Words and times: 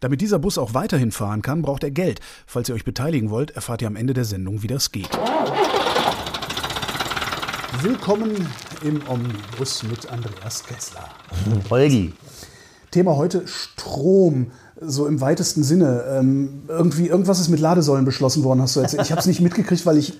Damit 0.00 0.20
dieser 0.20 0.38
Bus 0.38 0.58
auch 0.58 0.74
weiterhin 0.74 1.12
fahren 1.12 1.42
kann, 1.42 1.62
braucht 1.62 1.84
er 1.84 1.90
Geld. 1.90 2.20
Falls 2.46 2.68
ihr 2.68 2.74
euch 2.74 2.84
beteiligen 2.84 3.30
wollt, 3.30 3.50
erfahrt 3.52 3.82
ihr 3.82 3.88
am 3.88 3.96
Ende 3.96 4.14
der 4.14 4.24
Sendung, 4.24 4.62
wie 4.62 4.68
das 4.68 4.92
geht. 4.92 5.10
Willkommen 7.82 8.48
im 8.82 9.02
Omnibus 9.08 9.82
mit 9.82 10.10
Andreas 10.10 10.64
Kessler. 10.64 11.08
Holgi. 11.70 12.12
Thema 12.90 13.16
heute 13.16 13.46
Strom, 13.46 14.50
so 14.80 15.06
im 15.06 15.20
weitesten 15.20 15.62
Sinne. 15.62 16.04
Ähm, 16.08 16.62
irgendwie, 16.68 17.08
irgendwas 17.08 17.40
ist 17.40 17.48
mit 17.48 17.60
Ladesäulen 17.60 18.04
beschlossen 18.04 18.44
worden, 18.44 18.62
hast 18.62 18.76
du 18.76 18.80
erzählt. 18.80 19.02
Ich 19.02 19.10
habe 19.10 19.20
es 19.20 19.26
nicht 19.26 19.40
mitgekriegt, 19.40 19.84
weil 19.84 19.98
ich, 19.98 20.14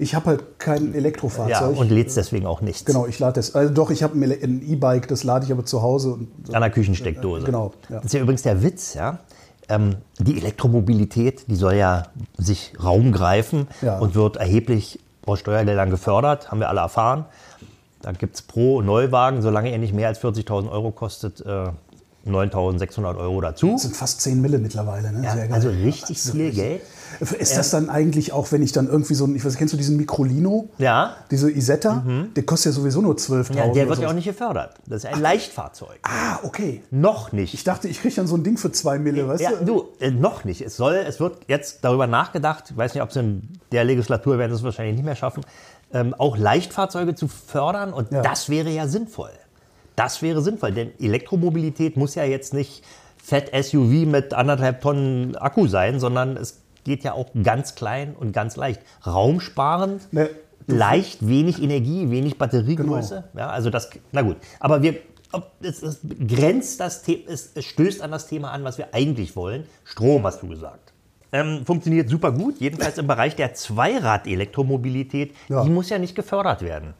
ich 0.00 0.14
habe 0.14 0.26
halt 0.26 0.58
kein 0.58 0.94
Elektrofahrzeug. 0.94 1.74
Ja, 1.74 1.80
und 1.80 1.90
lädst 1.90 2.16
deswegen 2.16 2.46
auch 2.46 2.62
nicht. 2.62 2.86
Genau, 2.86 3.06
ich 3.06 3.18
lade 3.18 3.34
das. 3.34 3.54
Also 3.54 3.72
doch, 3.72 3.90
ich 3.90 4.02
habe 4.02 4.18
ein 4.18 4.62
E-Bike, 4.66 5.06
das 5.08 5.24
lade 5.24 5.44
ich 5.44 5.52
aber 5.52 5.64
zu 5.64 5.82
Hause. 5.82 6.14
Und 6.14 6.28
so. 6.44 6.52
An 6.54 6.62
der 6.62 6.70
Küchensteckdose. 6.70 7.44
Genau, 7.44 7.72
ja. 7.88 7.96
Das 7.96 8.06
ist 8.06 8.14
ja 8.14 8.20
übrigens 8.20 8.42
der 8.42 8.62
Witz, 8.62 8.94
ja. 8.94 9.18
Ähm, 9.68 9.96
die 10.18 10.38
Elektromobilität, 10.38 11.44
die 11.48 11.54
soll 11.54 11.74
ja 11.74 12.04
sich 12.36 12.72
Raum 12.82 13.12
greifen 13.12 13.68
Ja. 13.82 13.98
und 13.98 14.14
wird 14.14 14.36
erheblich 14.36 14.98
aus 15.26 15.38
Steuergeldern 15.38 15.90
gefördert, 15.90 16.50
haben 16.50 16.60
wir 16.60 16.68
alle 16.70 16.80
erfahren. 16.80 17.26
Da 18.02 18.12
gibt 18.12 18.34
es 18.36 18.42
pro 18.42 18.80
Neuwagen, 18.80 19.42
solange 19.42 19.70
er 19.70 19.78
nicht 19.78 19.92
mehr 19.92 20.08
als 20.08 20.18
40.000 20.18 20.70
Euro 20.70 20.90
kostet, 20.90 21.40
äh, 21.44 21.66
9.600 22.26 23.16
Euro 23.16 23.40
dazu. 23.40 23.72
Das 23.72 23.82
sind 23.82 23.96
fast 23.96 24.20
10 24.20 24.40
Mille 24.40 24.58
mittlerweile. 24.58 25.12
Ne? 25.12 25.24
Ja, 25.24 25.34
also 25.54 25.68
richtig 25.70 26.16
Also 26.18 26.32
viel. 26.32 26.52
Geld. 26.52 26.82
Ist 27.38 27.56
das 27.56 27.70
dann 27.70 27.90
eigentlich 27.90 28.32
auch, 28.32 28.52
wenn 28.52 28.62
ich 28.62 28.70
dann 28.72 28.86
irgendwie 28.88 29.14
so 29.14 29.24
ein, 29.24 29.34
ich 29.34 29.44
weiß, 29.44 29.56
kennst 29.56 29.74
du 29.74 29.76
diesen 29.78 29.96
Microlino? 29.96 30.68
Ja, 30.78 31.16
Diese 31.30 31.50
Isetta? 31.50 32.04
Der 32.36 32.42
kostet 32.44 32.72
ja 32.72 32.78
sowieso 32.80 33.00
nur 33.00 33.14
12.000. 33.14 33.50
Mhm. 33.52 33.56
ja 33.58 33.68
der 33.72 33.88
wird 33.88 33.98
ja 33.98 34.08
auch 34.08 34.12
nicht 34.12 34.26
gefördert. 34.26 34.74
Das 34.86 35.02
ist 35.04 35.12
ein 35.12 35.20
Leichtfahrzeug. 35.20 35.98
Ah, 36.02 36.38
okay. 36.44 36.82
Noch 36.90 37.32
nicht. 37.32 37.52
Ich 37.54 37.64
dachte, 37.64 37.88
ich 37.88 38.00
kriege 38.00 38.14
dann 38.14 38.26
so 38.28 38.36
ein 38.36 38.44
Ding 38.44 38.56
für 38.58 38.70
2 38.70 38.98
Mille, 39.00 39.26
weißt 39.26 39.42
Ja, 39.42 39.50
du? 39.52 39.64
du, 39.64 39.88
äh, 39.98 40.10
noch 40.12 40.44
nicht. 40.44 40.60
Es 40.60 40.76
soll, 40.76 40.94
es 40.94 41.18
wird 41.18 41.38
jetzt 41.48 41.78
darüber 41.82 42.06
nachgedacht, 42.06 42.64
ich 42.70 42.76
weiß 42.76 42.94
nicht, 42.94 43.02
ob 43.02 43.12
sie 43.12 43.20
in 43.20 43.48
der 43.72 43.84
Legislatur 43.84 44.38
werden 44.38 44.52
es 44.52 44.62
wahrscheinlich 44.62 44.94
nicht 44.96 45.04
mehr 45.04 45.16
schaffen, 45.16 45.42
ähm, 45.92 46.14
auch 46.16 46.36
Leichtfahrzeuge 46.36 47.16
zu 47.16 47.26
fördern 47.26 47.92
und 47.92 48.12
Ja. 48.12 48.22
das 48.22 48.48
wäre 48.48 48.70
ja 48.70 48.86
sinnvoll. 48.86 49.30
Das 49.96 50.22
wäre 50.22 50.42
sinnvoll, 50.42 50.72
denn 50.72 50.92
Elektromobilität 50.98 51.96
muss 51.96 52.14
ja 52.14 52.24
jetzt 52.24 52.54
nicht 52.54 52.84
Fett 53.22 53.50
SUV 53.52 54.06
mit 54.06 54.34
anderthalb 54.34 54.80
Tonnen 54.80 55.36
Akku 55.36 55.66
sein, 55.66 56.00
sondern 56.00 56.36
es 56.36 56.62
geht 56.84 57.04
ja 57.04 57.12
auch 57.12 57.28
ganz 57.42 57.74
klein 57.74 58.14
und 58.18 58.32
ganz 58.32 58.56
leicht. 58.56 58.80
Raumsparend, 59.06 60.12
Ne, 60.12 60.30
leicht, 60.66 61.26
wenig 61.26 61.62
Energie, 61.62 62.10
wenig 62.10 62.38
Batteriegröße. 62.38 63.24
Genau. 63.32 63.44
Ja, 63.46 63.50
also 63.50 63.70
das, 63.70 63.90
na 64.12 64.22
gut. 64.22 64.36
Aber 64.58 64.82
wir, 64.82 64.96
es, 65.62 65.82
es 65.82 66.00
grenzt 66.26 66.80
das 66.80 67.02
Thema, 67.02 67.22
es, 67.28 67.52
es 67.54 67.64
stößt 67.64 68.02
an 68.02 68.10
das 68.10 68.26
Thema 68.26 68.50
an, 68.50 68.64
was 68.64 68.78
wir 68.78 68.94
eigentlich 68.94 69.36
wollen. 69.36 69.64
Strom, 69.84 70.24
hast 70.24 70.42
du 70.42 70.48
gesagt. 70.48 70.92
Ähm, 71.32 71.64
funktioniert 71.64 72.08
super 72.08 72.32
gut, 72.32 72.58
jedenfalls 72.58 72.98
im 72.98 73.06
Bereich 73.06 73.36
der 73.36 73.54
Zweirad-Elektromobilität. 73.54 75.34
Ja. 75.48 75.62
Die 75.62 75.70
muss 75.70 75.88
ja 75.88 75.98
nicht 75.98 76.16
gefördert 76.16 76.62
werden. 76.62 76.94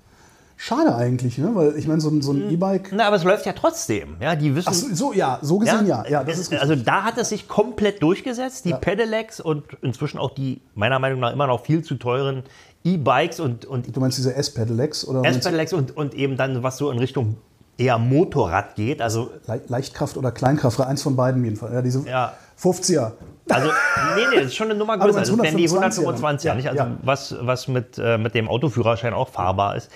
Schade 0.63 0.95
eigentlich, 0.95 1.39
ne? 1.39 1.55
Weil 1.55 1.75
ich 1.79 1.89
meine, 1.89 2.03
so 2.03 2.11
ein, 2.11 2.21
so 2.21 2.33
ein 2.33 2.51
E-Bike. 2.51 2.91
Na, 2.93 3.07
aber 3.07 3.17
es 3.17 3.25
läuft 3.25 3.47
ja 3.47 3.55
trotzdem. 3.55 4.17
Ja, 4.21 4.37
die 4.37 4.55
wissen, 4.55 4.69
Ach 4.69 4.75
so, 4.75 4.95
so, 4.95 5.13
ja, 5.15 5.39
so 5.41 5.57
gesehen 5.57 5.87
ja. 5.87 6.05
Ja, 6.07 6.23
das 6.23 6.35
ist 6.39 6.51
richtig. 6.51 6.61
also 6.61 6.77
da 6.77 7.03
hat 7.05 7.17
es 7.17 7.31
sich 7.31 7.49
komplett 7.49 8.03
durchgesetzt. 8.03 8.67
Die 8.67 8.71
Ja. 8.71 8.77
Pedelecs 8.77 9.41
und 9.41 9.65
inzwischen 9.81 10.19
auch 10.19 10.33
die 10.35 10.61
meiner 10.75 10.99
Meinung 10.99 11.21
nach 11.21 11.33
immer 11.33 11.47
noch 11.47 11.65
viel 11.65 11.83
zu 11.83 11.95
teuren 11.95 12.43
E-Bikes 12.85 13.41
und, 13.41 13.65
und 13.65 13.97
du 13.97 14.01
meinst 14.01 14.19
diese 14.19 14.35
S-Pedelecs? 14.35 15.09
oder 15.09 15.25
S-Pedelecs 15.25 15.73
und, 15.73 15.97
und 15.97 16.13
eben 16.13 16.37
dann, 16.37 16.63
was 16.63 16.77
so 16.77 16.91
in 16.91 16.99
Richtung 16.99 17.39
eher 17.79 17.97
Motorrad 17.97 18.75
geht. 18.75 19.01
Also, 19.01 19.31
Le 19.47 19.63
Leichtkraft 19.67 20.19
oder 20.19 20.31
Kleinkraft? 20.31 20.79
Eins 20.83 21.01
von 21.01 21.17
beiden 21.17 21.43
jedenfalls. 21.43 21.73
Ja, 21.73 21.81
diese 21.81 22.07
Ja. 22.07 22.35
50er. 22.63 23.13
Also 23.49 23.69
nee, 24.15 24.23
nee, 24.31 24.37
das 24.37 24.47
ist 24.47 24.55
schon 24.57 24.71
eine 24.71 24.79
Nummer 24.79 24.99
größer. 24.99 25.19
Meinst 25.19 25.43
wären 25.43 25.57
die 25.57 25.69
125er 25.69 26.21
125er, 26.21 26.45
dann? 26.47 26.57
nicht? 26.57 26.69
Also 26.69 26.83
Ja. 26.83 26.91
was, 27.03 27.37
was 27.41 27.69
mit, 27.69 27.99
äh, 27.99 28.19
mit 28.19 28.35
dem 28.35 28.49
Autoführerschein 28.49 29.15
auch 29.15 29.29
fahrbar 29.29 29.77
ist. 29.77 29.91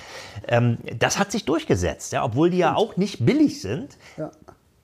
Ähm, 0.48 0.78
das 0.98 1.18
hat 1.18 1.30
sich 1.32 1.44
durchgesetzt, 1.44 2.12
ja, 2.12 2.24
obwohl 2.24 2.50
die 2.50 2.58
ja 2.58 2.74
auch 2.74 2.96
nicht 2.96 3.24
billig 3.24 3.60
sind. 3.60 3.96
Ja. 4.16 4.30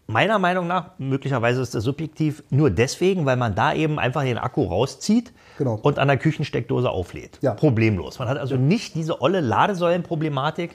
Meiner 0.07 0.39
Meinung 0.41 0.67
nach, 0.67 0.91
möglicherweise 0.99 1.61
ist 1.63 1.75
das 1.75 1.85
subjektiv, 1.85 2.43
nur 2.51 2.71
deswegen, 2.71 3.27
weil 3.27 3.37
man 3.37 3.55
da 3.55 3.73
eben 3.73 3.99
einfach 4.01 4.23
den 4.25 4.39
Akku 4.39 4.65
rauszieht 4.65 5.33
Genau. 5.57 5.79
und 5.83 5.99
an 5.99 6.09
der 6.09 6.17
Küchensteckdose 6.17 6.89
auflädt. 6.91 7.39
Ja. 7.43 7.53
Problemlos. 7.55 8.19
Man 8.19 8.29
hat 8.29 8.39
also 8.39 8.57
nicht 8.57 8.95
diese 8.95 9.21
olle 9.21 9.41
Ladesäulenproblematik. 9.41 10.73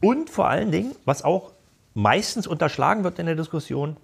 Und 0.00 0.30
vor 0.30 0.48
allen 0.48 0.70
Dingen, 0.70 0.92
was 1.04 1.22
auch 1.24 1.52
meistens 1.94 2.46
unterschlagen 2.46 3.04
wird 3.04 3.18
in 3.18 3.26
der 3.26 3.34
Diskussion, 3.34 3.96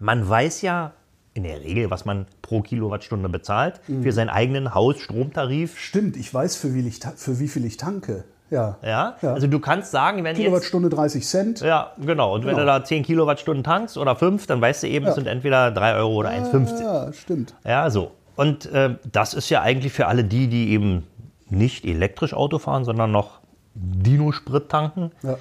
man 0.00 0.28
weiß 0.28 0.62
ja 0.62 0.92
in 1.34 1.42
der 1.42 1.60
Regel, 1.62 1.90
was 1.90 2.04
man 2.04 2.26
pro 2.42 2.60
Kilowattstunde 2.62 3.28
bezahlt 3.28 3.80
Mhm. 3.88 4.02
für 4.04 4.12
seinen 4.12 4.28
eigenen 4.30 4.74
Hausstromtarif. 4.74 5.78
Stimmt, 5.78 6.16
ich 6.16 6.32
weiß, 6.32 6.56
für 6.56 6.74
wie, 6.74 6.86
ich, 6.86 7.00
für 7.16 7.38
wie 7.40 7.48
viel 7.48 7.64
ich 7.64 7.76
tanke. 7.76 8.24
Ja. 8.50 8.78
Ja? 8.84 9.16
Ja. 9.20 9.32
Also 9.34 9.46
du 9.48 9.58
kannst 9.58 9.90
sagen, 9.90 10.18
wenn 10.18 10.36
jetzt 10.36 10.44
Kilowattstunde 10.44 10.88
30 10.90 11.26
Cent. 11.26 11.60
Ja, 11.60 11.92
genau. 12.00 12.34
Und 12.34 12.42
wenn 12.42 12.50
Genau. 12.54 12.60
du 12.60 12.66
da 12.66 12.84
10 12.84 13.02
Kilowattstunden 13.02 13.64
tankst 13.64 13.98
oder 13.98 14.14
5, 14.14 14.46
dann 14.46 14.60
weißt 14.60 14.84
du 14.84 14.86
eben, 14.88 15.06
es 15.06 15.16
sind 15.16 15.26
entweder 15.26 15.70
3 15.72 15.94
Euro 15.96 16.14
oder 16.14 16.30
1,50. 16.30 16.80
Ja, 16.82 17.12
stimmt. 17.12 17.54
Ja, 17.64 17.90
so. 17.90 18.12
Und 18.36 18.66
äh, 18.66 18.94
das 19.10 19.34
ist 19.34 19.48
ja 19.50 19.62
eigentlich 19.62 19.92
für 19.92 20.06
alle 20.06 20.22
die, 20.24 20.46
die 20.48 20.70
eben 20.70 21.04
nicht 21.50 21.84
elektrisch 21.84 22.32
Auto 22.34 22.58
fahren, 22.58 22.84
sondern 22.84 23.10
noch 23.10 23.40
Dino-Sprit 23.74 24.68
tanken, 24.68 25.10
Ja. 25.22 25.36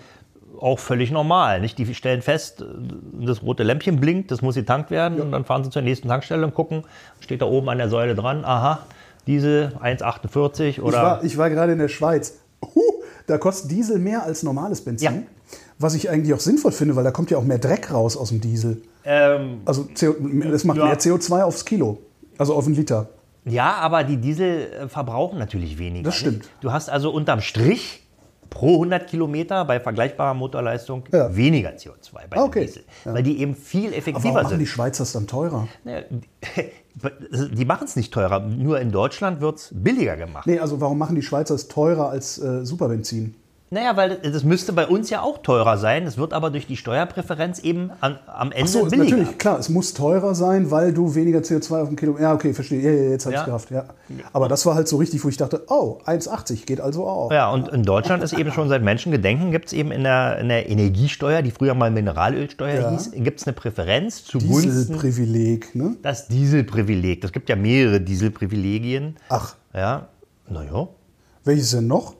Auch 0.60 0.80
völlig 0.80 1.12
normal. 1.12 1.62
Nicht? 1.62 1.78
Die 1.78 1.94
stellen 1.96 2.22
fest, 2.22 2.64
das 3.22 3.42
rote 3.44 3.64
Lämpchen 3.64 4.00
blinkt, 4.00 4.32
das 4.32 4.42
muss 4.42 4.56
getankt 4.56 4.92
werden 4.92 5.20
und 5.22 5.32
dann 5.32 5.46
fahren 5.46 5.64
sie 5.64 5.70
zur 5.70 5.82
nächsten 5.82 6.08
Tankstelle 6.08 6.46
und 6.46 6.54
gucken, 6.54 6.84
steht 7.20 7.42
da 7.42 7.46
oben 7.46 7.70
an 7.70 7.78
der 7.78 7.90
Säule 7.90 8.16
dran, 8.16 8.44
aha, 8.46 8.80
diese 9.28 9.72
1,48 9.82 10.62
Ich 10.64 10.82
oder... 10.82 10.98
war, 11.04 11.24
ich 11.24 11.38
war 11.38 11.50
gerade 11.50 11.72
in 11.74 11.80
der 11.80 11.88
Schweiz. 11.88 12.38
Huh, 12.64 12.82
da 13.28 13.38
kostet 13.38 13.72
Diesel 13.72 14.00
mehr 14.00 14.24
als 14.24 14.44
normales 14.44 14.82
Benzin. 14.82 15.14
Ja. 15.16 15.22
Was 15.80 15.96
ich 15.96 16.10
eigentlich 16.10 16.34
auch 16.34 16.40
sinnvoll 16.40 16.72
finde, 16.72 16.96
weil 16.96 17.04
da 17.04 17.12
kommt 17.12 17.32
ja 17.32 17.38
auch 17.38 17.44
mehr 17.44 17.58
Dreck 17.58 17.92
raus 17.92 18.16
aus 18.16 18.30
dem 18.30 18.42
Diesel. 18.42 18.82
ähm, 19.06 19.62
Also 19.66 19.88
CO, 20.00 20.16
das 20.52 20.64
macht 20.64 20.78
Ja. 20.78 20.86
mehr 20.86 21.00
CO2 21.00 21.42
aufs 21.44 21.66
Kilo. 21.66 22.00
Also 22.38 22.54
auf 22.54 22.66
einen 22.66 22.76
Liter. 22.76 23.10
Ja, 23.46 23.74
aber 23.74 24.04
die 24.04 24.18
Diesel 24.18 24.72
äh, 24.72 24.88
verbrauchen 24.88 25.38
natürlich 25.40 25.78
weniger. 25.78 26.06
Das 26.06 26.16
stimmt. 26.16 26.38
Nicht? 26.40 26.50
Du 26.62 26.72
hast 26.72 26.90
also 26.90 27.12
unterm 27.12 27.42
Strich 27.42 28.03
pro 28.54 28.74
100 28.76 29.08
Kilometer 29.08 29.66
bei 29.66 29.80
vergleichbarer 29.80 30.34
Motorleistung 30.36 31.04
Ja. 31.12 31.36
weniger 31.36 31.72
CO2 31.72 32.28
bei 32.30 32.38
okay. 32.40 32.66
Diesel, 32.66 32.84
weil 33.04 33.24
die 33.24 33.40
eben 33.40 33.56
viel 33.56 33.88
Aber 33.88 33.98
effektiver 33.98 34.24
warum 34.26 34.34
machen 34.36 34.50
sind. 34.50 34.60
die 34.60 34.68
Schweizer 34.68 35.04
es 35.04 35.12
dann 35.14 35.26
teurer? 35.28 35.68
Naja, 35.84 36.02
die 36.10 36.22
die 37.56 37.66
machen 37.66 37.86
es 37.86 37.96
nicht 37.96 38.14
teurer, 38.14 38.40
nur 38.40 38.80
in 38.80 38.92
Deutschland 38.92 39.42
wird 39.42 39.58
es 39.58 39.70
billiger 39.74 40.16
gemacht. 40.16 40.46
Nee, 40.46 40.60
also 40.60 40.80
warum 40.80 40.98
machen 41.00 41.16
die 41.16 41.24
Schweizer 41.24 41.56
es 41.56 41.68
teurer 41.68 42.10
als 42.10 42.38
äh, 42.38 42.64
Superbenzin? 42.66 43.36
Naja, 43.74 43.98
weil 43.98 44.18
das 44.18 44.44
müsste 44.44 44.72
bei 44.72 44.86
uns 44.86 45.10
ja 45.10 45.22
auch 45.24 45.40
teurer 45.40 45.78
sein. 45.80 46.06
Es 46.06 46.18
wird 46.20 46.32
aber 46.32 46.52
durch 46.52 46.68
die 46.68 46.78
Steuerpräferenz 46.78 47.58
eben 47.60 47.90
an, 48.02 48.20
am 48.28 48.52
Ende 48.52 48.68
So, 48.70 48.86
billiger. 48.86 49.04
natürlich, 49.18 49.38
klar, 49.40 49.58
es 49.58 49.70
muss 49.70 49.96
teurer 49.96 50.36
sein, 50.36 50.70
weil 50.70 50.94
du 50.94 51.16
weniger 51.16 51.40
CO2 51.40 51.82
auf 51.82 51.88
dem 51.88 51.96
Kilo. 51.98 52.18
Ja, 52.20 52.34
okay, 52.34 52.54
verstehe. 52.54 52.82
Ja, 52.82 52.92
ja, 52.92 53.10
jetzt 53.10 53.26
habe 53.26 53.34
ich 53.34 53.40
Ja. 53.42 53.46
gerafft. 53.46 53.72
Ja. 53.72 53.86
Aber 54.32 54.48
das 54.48 54.66
war 54.68 54.76
halt 54.76 54.88
so 54.88 54.98
richtig, 54.98 55.24
wo 55.26 55.30
ich 55.30 55.38
dachte, 55.38 55.64
oh, 55.70 55.98
1,80 56.06 56.66
geht 56.68 56.80
also 56.82 57.06
auch. 57.08 57.32
Ja, 57.32 57.50
und 57.50 57.68
in 57.70 57.82
Deutschland 57.84 58.22
ist 58.24 58.34
eben 58.34 58.52
schon 58.52 58.70
seit 58.70 58.84
Menschengedenken 58.84 59.52
gibt 59.52 59.66
es 59.66 59.74
eben 59.74 59.92
in 59.92 60.04
der, 60.04 60.38
in 60.38 60.50
der 60.50 60.70
Energiesteuer, 60.70 61.42
die 61.42 61.50
früher 61.50 61.74
mal 61.74 61.90
Mineralölsteuer 61.90 62.82
Ja. 62.82 62.92
hieß, 62.92 63.12
gibt 63.16 63.40
es 63.42 63.48
eine 63.48 63.54
Präferenz 63.54 64.24
zugunsten 64.24 64.70
Dieselprivileg, 64.70 65.74
ne? 65.74 65.96
das 66.04 66.28
Dieselprivileg. 66.28 67.24
Es 67.24 67.32
gibt 67.32 67.50
ja 67.50 67.56
mehrere 67.56 68.00
Dieselprivilegien. 68.02 69.16
Ach, 69.30 69.56
Ja, 69.74 70.10
naja. 70.48 70.88
welches 71.44 71.72
denn 71.72 71.88
noch? 71.88 72.14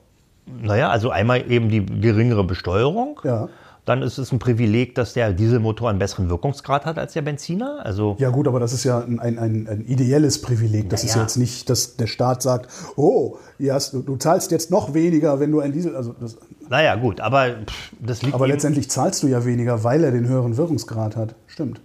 Naja, 0.62 0.90
also 0.90 1.10
einmal 1.10 1.50
eben 1.52 1.70
die 1.70 1.86
geringere 1.86 2.44
Besteuerung. 2.44 3.20
Ja. 3.24 3.50
Dann 3.86 4.02
ist 4.02 4.18
es 4.18 4.32
ein 4.32 4.40
Privileg, 4.40 4.96
dass 4.96 5.12
der 5.12 5.34
Dieselmotor 5.34 5.90
einen 5.90 6.00
besseren 6.00 6.30
Wirkungsgrad 6.30 6.86
hat 6.86 6.98
als 6.98 7.12
der 7.14 7.22
Benziner. 7.22 7.82
Also 7.84 8.16
Ja 8.18 8.30
gut, 8.30 8.48
aber 8.48 8.62
das 8.62 8.72
ist 8.72 8.86
ja 8.86 9.00
ein, 9.00 9.20
ein, 9.20 9.38
ein, 9.38 9.68
ein 9.68 9.82
ideelles 9.86 10.42
Privileg. 10.42 10.90
Das 10.90 11.04
ist 11.04 11.12
Naja. 11.12 11.24
jetzt 11.24 11.36
nicht, 11.36 11.70
dass 11.70 11.98
der 11.98 12.08
Staat 12.08 12.42
sagt, 12.42 12.70
oh, 12.96 13.38
hast, 13.70 13.92
du, 13.94 14.02
du 14.02 14.16
zahlst 14.16 14.52
jetzt 14.52 14.72
noch 14.72 14.94
weniger, 14.94 15.42
wenn 15.42 15.52
du 15.52 15.60
ein 15.60 15.74
Diesel... 15.74 15.98
Also 15.98 16.16
das, 16.18 16.38
Naja, 16.70 16.96
gut, 16.96 17.20
aber 17.20 17.50
pff, 17.66 17.92
das 18.00 18.22
liegt 18.22 18.34
aber 18.36 18.48
letztendlich 18.48 18.90
zahlst 18.90 19.22
du 19.22 19.28
ja 19.28 19.44
weniger, 19.44 19.84
weil 19.84 20.02
er 20.06 20.12
den 20.12 20.30
höheren 20.30 20.56
Wirkungsgrad 20.56 21.18
hat. 21.18 21.36
Stimmt. 21.48 21.82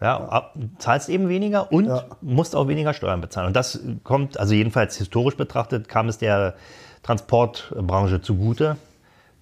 ja, 0.00 0.16
ab- 0.26 0.54
zahlst 0.78 1.10
eben 1.10 1.28
weniger 1.28 1.70
und 1.70 1.84
Ja. 1.84 2.04
musst 2.22 2.56
auch 2.56 2.66
weniger 2.66 2.94
Steuern 2.94 3.20
bezahlen. 3.20 3.48
Und 3.48 3.56
das 3.56 3.78
kommt, 4.04 4.40
also 4.40 4.54
jedenfalls 4.54 4.96
historisch 4.96 5.36
betrachtet, 5.36 5.86
kam 5.90 6.08
es 6.08 6.16
der 6.16 6.54
Transportbranche 7.02 8.22
zugute, 8.22 8.76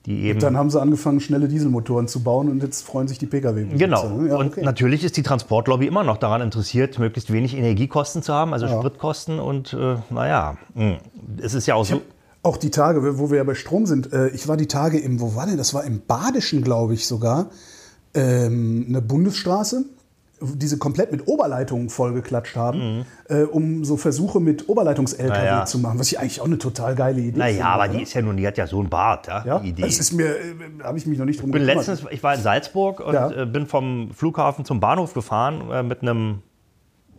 die 0.06 0.22
eben. 0.22 0.40
Dann 0.40 0.56
haben 0.56 0.70
sie 0.70 0.80
angefangen, 0.80 1.20
schnelle 1.20 1.48
Dieselmotoren 1.48 2.08
zu 2.08 2.22
bauen 2.22 2.48
und 2.48 2.62
jetzt 2.62 2.82
freuen 2.86 3.06
sich 3.06 3.18
die 3.18 3.26
Pkw. 3.26 3.64
Genau. 3.76 4.22
Ja, 4.26 4.36
Und 4.36 4.46
okay. 4.48 4.62
natürlich 4.62 5.04
ist 5.04 5.16
die 5.16 5.22
Transportlobby 5.22 5.86
immer 5.86 6.04
noch 6.04 6.16
daran 6.16 6.40
interessiert, 6.40 6.98
möglichst 6.98 7.32
wenig 7.32 7.56
Energiekosten 7.56 8.22
zu 8.22 8.32
haben, 8.32 8.52
also 8.54 8.66
Spritkosten. 8.66 9.38
Und 9.38 9.74
äh, 9.74 9.96
naja, 10.10 10.56
mh. 10.74 10.98
es 11.42 11.54
ist 11.54 11.66
ja 11.66 11.74
auch 11.74 11.84
so. 11.84 12.00
Auch 12.42 12.56
die 12.56 12.70
Tage, 12.70 13.18
wo 13.18 13.30
wir 13.30 13.36
ja 13.36 13.44
bei 13.44 13.54
Strom 13.54 13.84
sind, 13.84 14.14
äh, 14.14 14.28
ich 14.28 14.48
war 14.48 14.56
die 14.56 14.66
Tage 14.66 14.98
im, 14.98 15.20
wo 15.20 15.34
war 15.34 15.44
denn, 15.44 15.58
das 15.58 15.74
war 15.74 15.84
im 15.84 16.00
Badischen, 16.06 16.62
glaube 16.62 16.94
ich 16.94 17.06
sogar, 17.06 17.50
ähm, 18.14 18.86
eine 18.88 19.02
Bundesstraße, 19.02 19.84
die 20.42 20.66
sie 20.66 20.78
komplett 20.78 21.12
mit 21.12 21.28
Oberleitungen 21.28 21.90
vollgeklatscht 21.90 22.56
haben, 22.56 23.04
äh, 23.28 23.42
um 23.42 23.84
so 23.84 23.96
Versuche 23.96 24.40
mit 24.40 24.68
Oberleitungs-LKW 24.68 25.38
Mhm. 25.40 25.44
Naja. 25.44 25.64
zu 25.66 25.78
machen, 25.78 25.98
was 25.98 26.10
ich 26.10 26.18
eigentlich 26.18 26.40
auch 26.40 26.46
eine 26.46 26.58
total 26.58 26.94
geile 26.94 27.20
Idee 27.20 27.38
Naja, 27.38 27.52
finde, 27.54 27.66
aber 27.66 27.84
oder? 27.84 27.92
die 27.94 28.02
ist 28.02 28.14
ja 28.14 28.22
nun, 28.22 28.36
die 28.36 28.46
hat 28.46 28.56
ja 28.58 28.66
so 28.66 28.78
einen 28.80 28.88
Bart, 28.88 29.26
ja, 29.26 29.44
ja, 29.44 29.58
die 29.58 29.68
Idee. 29.70 29.82
das 29.82 29.98
ist 29.98 30.12
mir, 30.12 30.26
äh, 30.36 30.54
habe 30.82 30.96
ich 30.98 31.06
mich 31.06 31.18
noch 31.18 31.26
nicht 31.26 31.40
drum 31.40 31.50
Ich 31.50 31.52
bin 31.54 31.62
gekümmert. 31.66 31.86
letztens, 31.86 32.10
ich 32.10 32.22
war 32.22 32.34
in 32.34 32.40
Salzburg 32.40 33.00
und 33.00 33.14
Ja. 33.14 33.30
äh, 33.30 33.46
bin 33.46 33.66
vom 33.66 34.10
Flughafen 34.12 34.64
zum 34.64 34.80
Bahnhof 34.80 35.12
gefahren 35.14 35.70
äh, 35.70 35.82
mit 35.82 36.02
einem 36.02 36.42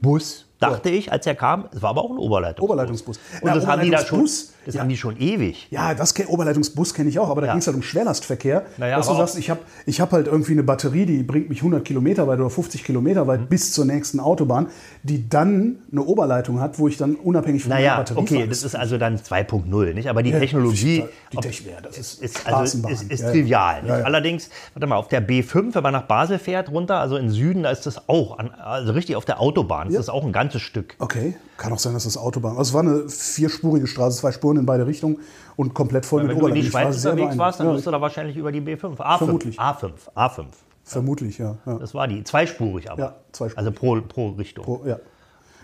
Bus, 0.01 0.47
dachte 0.61 0.89
ich, 0.89 1.11
als 1.11 1.25
er 1.27 1.35
kam. 1.35 1.65
Es 1.73 1.81
war 1.81 1.89
aber 1.91 2.03
auch 2.03 2.11
ein 2.11 2.17
Oberleitungsbus. 2.17 2.63
Oberleitungsbus. 2.69 3.19
Und 3.41 3.47
Ja, 3.49 3.55
das 3.55 3.67
haben 3.67 3.81
die 3.81 3.89
da 3.89 3.97
schon, 3.97 4.19
Oberleitungsbus, 4.19 4.53
das 4.65 4.75
ja. 4.75 4.81
haben 4.81 4.89
die 4.89 4.97
schon 4.97 5.17
ewig. 5.19 5.67
Ja, 5.71 5.93
das 5.93 6.13
Oberleitungsbus 6.27 6.93
kenne 6.93 7.09
ich 7.09 7.19
auch, 7.19 7.29
aber 7.29 7.41
da 7.41 7.47
Ja. 7.47 7.53
ging 7.53 7.59
es 7.59 7.67
halt 7.67 7.75
um 7.75 7.81
Schwerlastverkehr. 7.83 8.63
Naja, 8.77 8.97
dass 8.97 9.07
du 9.07 9.15
sagst, 9.15 9.37
ich 9.37 9.49
habe 9.49 9.59
ich 9.85 9.99
hab 10.01 10.11
halt 10.11 10.27
irgendwie 10.27 10.53
eine 10.53 10.63
Batterie, 10.63 11.05
die 11.05 11.23
bringt 11.23 11.49
mich 11.49 11.59
100 11.61 11.83
Kilometer 11.83 12.27
weit 12.27 12.39
oder 12.39 12.49
50 12.49 12.83
Kilometer 12.83 13.23
Mhm. 13.23 13.27
weit 13.27 13.49
bis 13.49 13.73
zur 13.73 13.85
nächsten 13.85 14.19
Autobahn, 14.19 14.67
die 15.03 15.27
dann 15.27 15.77
eine 15.91 16.03
Oberleitung 16.03 16.59
hat, 16.61 16.77
wo 16.79 16.87
ich 16.87 16.97
dann 16.97 17.15
unabhängig 17.15 17.63
von 17.63 17.69
Naja, 17.71 17.97
Batterie 17.97 18.19
okay, 18.19 18.35
fahre. 18.35 18.47
das 18.49 18.63
ist 18.63 18.75
also 18.75 18.97
dann 18.97 19.17
2.0, 19.17 19.93
nicht? 19.93 20.09
Aber 20.09 20.21
die 20.23 20.29
Ja, 20.31 20.39
Technologie 20.39 21.03
die 21.31 21.35
ja, 21.37 21.81
das 21.81 21.97
ist 21.97 22.21
ist, 22.21 22.45
also, 22.47 22.87
ist, 22.87 23.03
ist 23.11 23.19
Ja, 23.21 23.25
ja. 23.27 23.31
trivial. 23.31 23.81
Ja, 23.87 23.99
ja. 23.99 24.05
Allerdings, 24.05 24.49
warte 24.73 24.87
mal, 24.87 24.97
auf 24.97 25.07
der 25.07 25.25
B5, 25.27 25.73
wenn 25.75 25.83
man 25.83 25.93
nach 25.93 26.03
Basel 26.03 26.39
fährt, 26.39 26.69
runter, 26.69 26.99
also 26.99 27.17
in 27.17 27.29
Süden, 27.29 27.63
da 27.63 27.69
ist 27.71 27.85
das 27.85 28.07
auch, 28.09 28.37
an, 28.37 28.51
also 28.51 28.91
richtig 28.93 29.15
auf 29.15 29.25
der 29.25 29.39
Autobahn, 29.39 29.87
ist 29.87 29.93
Ja. 29.93 29.99
das 29.99 30.09
auch 30.09 30.23
ein 30.23 30.31
ganzes 30.51 30.62
Stück. 30.62 30.95
Okay, 31.00 31.36
kann 31.57 31.71
auch 31.74 31.80
sein, 31.80 31.94
dass 31.94 32.03
das 32.03 32.18
Autobahn. 32.18 32.57
Also 32.57 32.69
es 32.69 32.74
war 32.74 32.81
eine 32.81 33.09
vierspurige 33.09 33.88
Straße, 33.88 34.19
zwei 34.19 34.31
Spuren 34.31 34.57
in 34.57 34.65
beide 34.65 34.86
Richtungen 34.88 35.19
und 35.56 35.74
komplett 35.74 36.06
voll 36.06 36.24
mit 36.24 36.31
Wenn 36.31 36.39
du 36.39 36.48
in 36.48 36.53
die 36.56 36.59
Oberleitung. 36.62 36.68
Ich 36.69 36.74
war 36.74 36.92
Schweiz 36.94 37.01
sehr 37.01 37.12
unterwegs 37.13 37.38
warst, 37.38 37.59
dann 37.59 37.65
beeindruckt. 37.68 37.77
bist 37.77 37.88
du 37.88 37.92
da 37.92 38.01
wahrscheinlich 38.01 38.38
über 38.38 38.51
die 38.51 38.62
B5. 38.62 38.98
A5. 38.98 39.18
Vermutlich. 39.18 39.59
A5. 39.59 39.92
A5. 40.15 40.45
Vermutlich, 40.83 41.38
ja. 41.38 41.57
ja. 41.65 41.77
Das 41.77 41.94
war 41.94 42.07
die. 42.07 42.24
Zweispurig 42.24 42.89
aber. 42.92 43.01
Ja, 43.01 43.15
zweispurig. 43.31 43.57
Also 43.57 43.71
pro, 43.71 44.01
pro 44.01 44.30
Richtung. 44.31 44.65
Oh, 44.68 44.81
ja. 44.86 45.00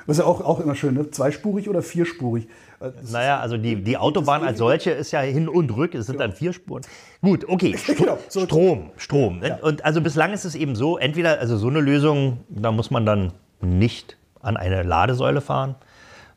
Das 0.05 0.17
ist 0.19 0.23
ja 0.23 0.29
auch, 0.29 0.39
auch 0.39 0.61
immer 0.61 0.73
schön, 0.73 0.93
ne? 0.93 1.11
Zweispurig 1.11 1.67
oder 1.67 1.81
vierspurig? 1.81 2.45
Äh, 2.79 2.91
das- 3.01 3.11
Naja, 3.11 3.41
also 3.41 3.57
die, 3.57 3.83
die 3.83 3.97
Autobahn 3.97 4.41
als 4.43 4.57
solche 4.59 4.91
ist 4.91 5.11
ja 5.11 5.19
hin 5.19 5.49
und 5.49 5.69
rück, 5.75 5.93
es 5.95 6.05
sind 6.05 6.19
dann 6.21 6.31
vier 6.31 6.53
Spuren. 6.53 6.81
Gut, 7.21 7.43
okay. 7.49 7.75
St 7.77 7.97
Genau, 7.97 8.17
so- 8.29 8.45
Strom, 8.45 8.91
Strom. 8.95 9.39
ne? 9.39 9.59
Und 9.61 9.83
also 9.83 9.99
bislang 9.99 10.31
ist 10.31 10.45
es 10.45 10.55
eben 10.55 10.75
so, 10.75 10.97
entweder, 10.97 11.39
also 11.39 11.57
so 11.57 11.67
eine 11.67 11.81
Lösung, 11.81 12.37
da 12.47 12.71
muss 12.71 12.89
man 12.89 13.05
dann 13.05 13.33
nicht 13.59 14.15
an 14.47 14.57
eine 14.57 14.83
Ladesäule 14.83 15.41
fahren, 15.41 15.75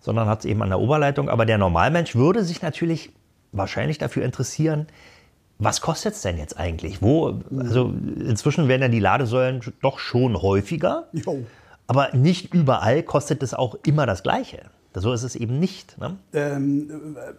sondern 0.00 0.28
hat 0.28 0.40
es 0.40 0.44
eben 0.44 0.62
an 0.62 0.68
der 0.68 0.80
Oberleitung. 0.80 1.28
Aber 1.28 1.46
der 1.46 1.58
Normalmensch 1.58 2.14
würde 2.14 2.44
sich 2.44 2.62
natürlich 2.62 3.12
wahrscheinlich 3.52 3.98
dafür 3.98 4.24
interessieren, 4.24 4.86
was 5.58 5.80
kostet 5.80 6.14
es 6.14 6.22
denn 6.22 6.38
jetzt 6.38 6.58
eigentlich? 6.58 7.02
Wo, 7.02 7.40
also 7.56 7.92
inzwischen 8.18 8.66
werden 8.66 8.82
ja 8.82 8.88
die 8.88 9.00
Ladesäulen 9.00 9.60
doch 9.82 9.98
schon 9.98 10.40
häufiger. 10.40 11.08
Jo. 11.12 11.44
Aber 11.86 12.14
nicht 12.14 12.54
überall 12.54 13.02
kostet 13.02 13.42
es 13.42 13.52
auch 13.52 13.76
immer 13.84 14.06
das 14.06 14.22
Gleiche. 14.22 14.62
So 14.94 15.12
ist 15.12 15.22
es 15.22 15.36
eben 15.36 15.58
nicht. 15.58 15.98
Ne? 15.98 16.16
Ähm, 16.32 17.16
äh, 17.16 17.32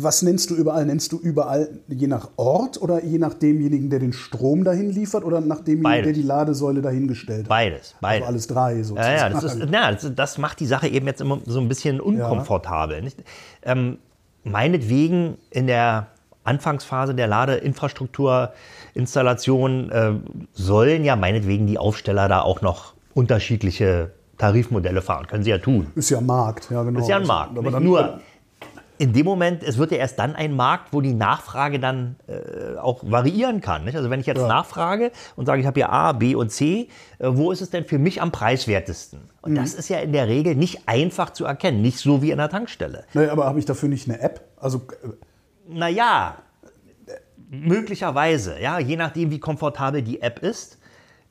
was 0.00 0.22
nennst 0.22 0.50
du 0.50 0.54
überall? 0.54 0.86
Nennst 0.86 1.12
du 1.12 1.18
überall 1.18 1.68
je 1.88 2.06
nach 2.06 2.30
Ort 2.36 2.80
oder 2.80 3.04
je 3.04 3.18
nach 3.18 3.34
demjenigen, 3.34 3.90
der 3.90 3.98
den 3.98 4.12
Strom 4.12 4.64
dahin 4.64 4.90
liefert 4.90 5.24
oder 5.24 5.40
nach 5.40 5.60
demjenigen, 5.60 5.82
Beides. 5.82 6.04
der 6.04 6.12
die 6.14 6.22
Ladesäule 6.22 6.82
dahingestellt 6.82 7.42
hat? 7.42 7.48
Beides, 7.48 7.94
beides. 8.00 8.22
Also 8.26 8.32
alles 8.32 8.46
drei 8.46 8.76
Ja, 8.76 8.84
sozusagen. 8.84 9.16
ja, 9.16 9.28
das, 9.28 9.44
ist, 9.44 9.58
na, 9.70 9.92
das, 9.92 10.12
das 10.14 10.38
macht 10.38 10.60
die 10.60 10.66
Sache 10.66 10.88
eben 10.88 11.06
jetzt 11.06 11.20
immer 11.20 11.40
so 11.44 11.60
ein 11.60 11.68
bisschen 11.68 12.00
unkomfortabel. 12.00 13.02
Nicht? 13.02 13.22
Ähm, 13.62 13.98
meinetwegen 14.44 15.36
in 15.50 15.66
der 15.66 16.06
Anfangsphase 16.44 17.14
der 17.14 17.26
Ladeinfrastrukturinstallation 17.26 19.90
äh, 19.90 20.12
sollen 20.52 21.04
ja 21.04 21.16
meinetwegen 21.16 21.66
die 21.66 21.78
Aufsteller 21.78 22.28
da 22.28 22.42
auch 22.42 22.60
noch 22.62 22.94
unterschiedliche 23.14 24.10
Tarifmodelle 24.38 25.00
fahren. 25.00 25.26
Können 25.26 25.44
sie 25.44 25.50
ja 25.50 25.58
tun. 25.58 25.86
Ist 25.94 26.10
ja 26.10 26.20
Markt, 26.20 26.68
ja 26.70 26.82
genau. 26.82 27.00
Ist 27.00 27.08
ja 27.08 27.16
ein 27.16 27.26
Markt. 27.26 27.56
Aber 27.56 27.70
dann, 27.70 27.84
Nur 27.84 28.20
in 28.98 29.12
dem 29.12 29.24
Moment, 29.24 29.62
es 29.64 29.76
wird 29.78 29.90
ja 29.90 29.96
erst 29.98 30.18
dann 30.20 30.36
ein 30.36 30.54
Markt, 30.54 30.92
wo 30.92 31.00
die 31.00 31.14
Nachfrage 31.14 31.80
dann 31.80 32.16
äh, 32.28 32.78
auch 32.78 33.00
variieren 33.02 33.60
kann. 33.60 33.84
Nicht? 33.84 33.96
Also 33.96 34.08
wenn 34.08 34.20
ich 34.20 34.26
jetzt 34.26 34.40
Ja. 34.40 34.46
nachfrage 34.46 35.10
und 35.34 35.46
sage, 35.46 35.60
ich 35.60 35.66
habe 35.66 35.80
hier 35.80 35.90
A, 35.90 36.12
B 36.12 36.34
und 36.36 36.50
C, 36.50 36.88
äh, 37.18 37.26
wo 37.28 37.50
ist 37.50 37.60
es 37.60 37.70
denn 37.70 37.84
für 37.84 37.98
mich 37.98 38.22
am 38.22 38.30
preiswertesten? 38.30 39.30
Und 39.42 39.52
Mhm. 39.52 39.56
das 39.56 39.74
ist 39.74 39.88
ja 39.88 39.98
in 39.98 40.12
der 40.12 40.28
Regel 40.28 40.54
nicht 40.54 40.82
einfach 40.88 41.30
zu 41.30 41.44
erkennen, 41.44 41.82
nicht 41.82 41.98
so 41.98 42.22
wie 42.22 42.30
in 42.30 42.38
der 42.38 42.48
Tankstelle. 42.48 43.04
Naja, 43.14 43.32
aber 43.32 43.46
habe 43.46 43.58
ich 43.58 43.64
dafür 43.64 43.88
nicht 43.88 44.08
eine 44.08 44.20
App? 44.20 44.40
Also 44.56 44.82
äh, 45.02 45.08
Naja, 45.66 46.36
möglicherweise, 47.50 48.60
ja, 48.60 48.78
je 48.78 48.96
nachdem, 48.96 49.30
wie 49.30 49.38
komfortabel 49.40 50.02
die 50.02 50.20
App 50.22 50.40
ist. 50.40 50.78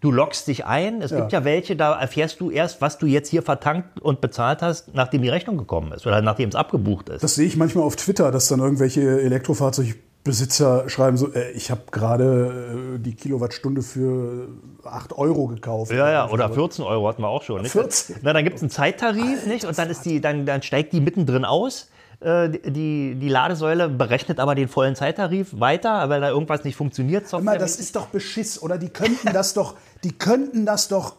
Du 0.04 0.12
loggst 0.12 0.48
dich 0.50 0.66
ein. 0.66 1.02
Es 1.02 1.12
Ja. 1.12 1.20
gibt 1.22 1.32
ja 1.32 1.46
welche, 1.46 1.78
da 1.78 1.94
erfährst 1.98 2.42
du 2.42 2.51
erst, 2.51 2.82
was 2.82 2.98
du 2.98 3.06
jetzt 3.06 3.30
hier 3.30 3.42
vertankt 3.42 4.01
und 4.01 4.20
bezahlt 4.20 4.62
hast, 4.62 4.94
nachdem 4.94 5.22
die 5.22 5.30
Rechnung 5.30 5.58
gekommen 5.58 5.94
ist 5.94 6.06
oder 6.06 6.22
nachdem 6.22 6.50
es 6.50 6.56
abgebucht 6.56 7.08
ist. 7.08 7.24
das 7.24 7.36
sehe 7.36 7.48
ich 7.48 7.56
manchmal 7.56 7.86
auf 7.86 7.96
Twitter, 7.96 8.30
dass 8.30 8.50
dann 8.50 8.60
irgendwelche 8.60 9.22
Elektrofahrzeugbesitzer 9.22 10.89
schreiben 10.89 11.16
so, 11.18 11.32
äh, 11.34 11.51
ich 11.51 11.72
habe 11.72 11.82
gerade 11.92 12.96
äh, 12.96 13.00
die 13.00 13.16
Kilowattstunde 13.16 13.82
für 13.82 14.50
8 14.84 15.13
Euro 15.18 15.48
gekauft. 15.48 15.92
Ja, 15.92 16.12
ja, 16.12 16.30
oder 16.30 16.50
14 16.50 16.84
Euro 16.84 17.08
hatten 17.08 17.22
wir 17.22 17.30
auch 17.30 17.44
schon. 17.44 17.62
Nicht? 17.62 17.72
14? 17.72 18.18
Na, 18.24 18.34
dann 18.34 18.44
gibt 18.44 18.58
es 18.58 18.62
einen 18.62 18.72
Zeittarif, 18.72 19.46
nicht? 19.46 19.66
Und 19.66 19.77
dann, 19.77 19.89
ist 19.89 20.04
die, 20.06 20.20
dann, 20.22 20.46
dann 20.46 20.62
steigt 20.63 20.94
die 20.94 21.00
mittendrin 21.01 21.46
aus. 21.46 21.89
Äh, 22.20 22.50
Die, 22.50 23.16
die 23.16 23.30
Ladesäule 23.30 23.89
berechnet 23.89 24.39
aber 24.39 24.56
den 24.56 24.68
vollen 24.68 24.96
Zeittarif 24.96 25.60
weiter, 25.60 26.10
weil 26.10 26.22
da 26.22 26.30
irgendwas 26.30 26.63
nicht 26.63 26.75
funktioniert. 26.75 27.32
Immer, 27.34 27.58
das 27.58 27.77
ist 27.77 27.96
doch 27.96 28.08
Beschiss, 28.08 28.62
oder? 28.62 28.77
Die 28.77 28.89
könnten 28.89 29.32
das 29.34 29.54
doch, 29.54 29.75
die 30.03 30.12
könnten 30.12 30.65
das 30.65 30.88
doch. 30.88 31.15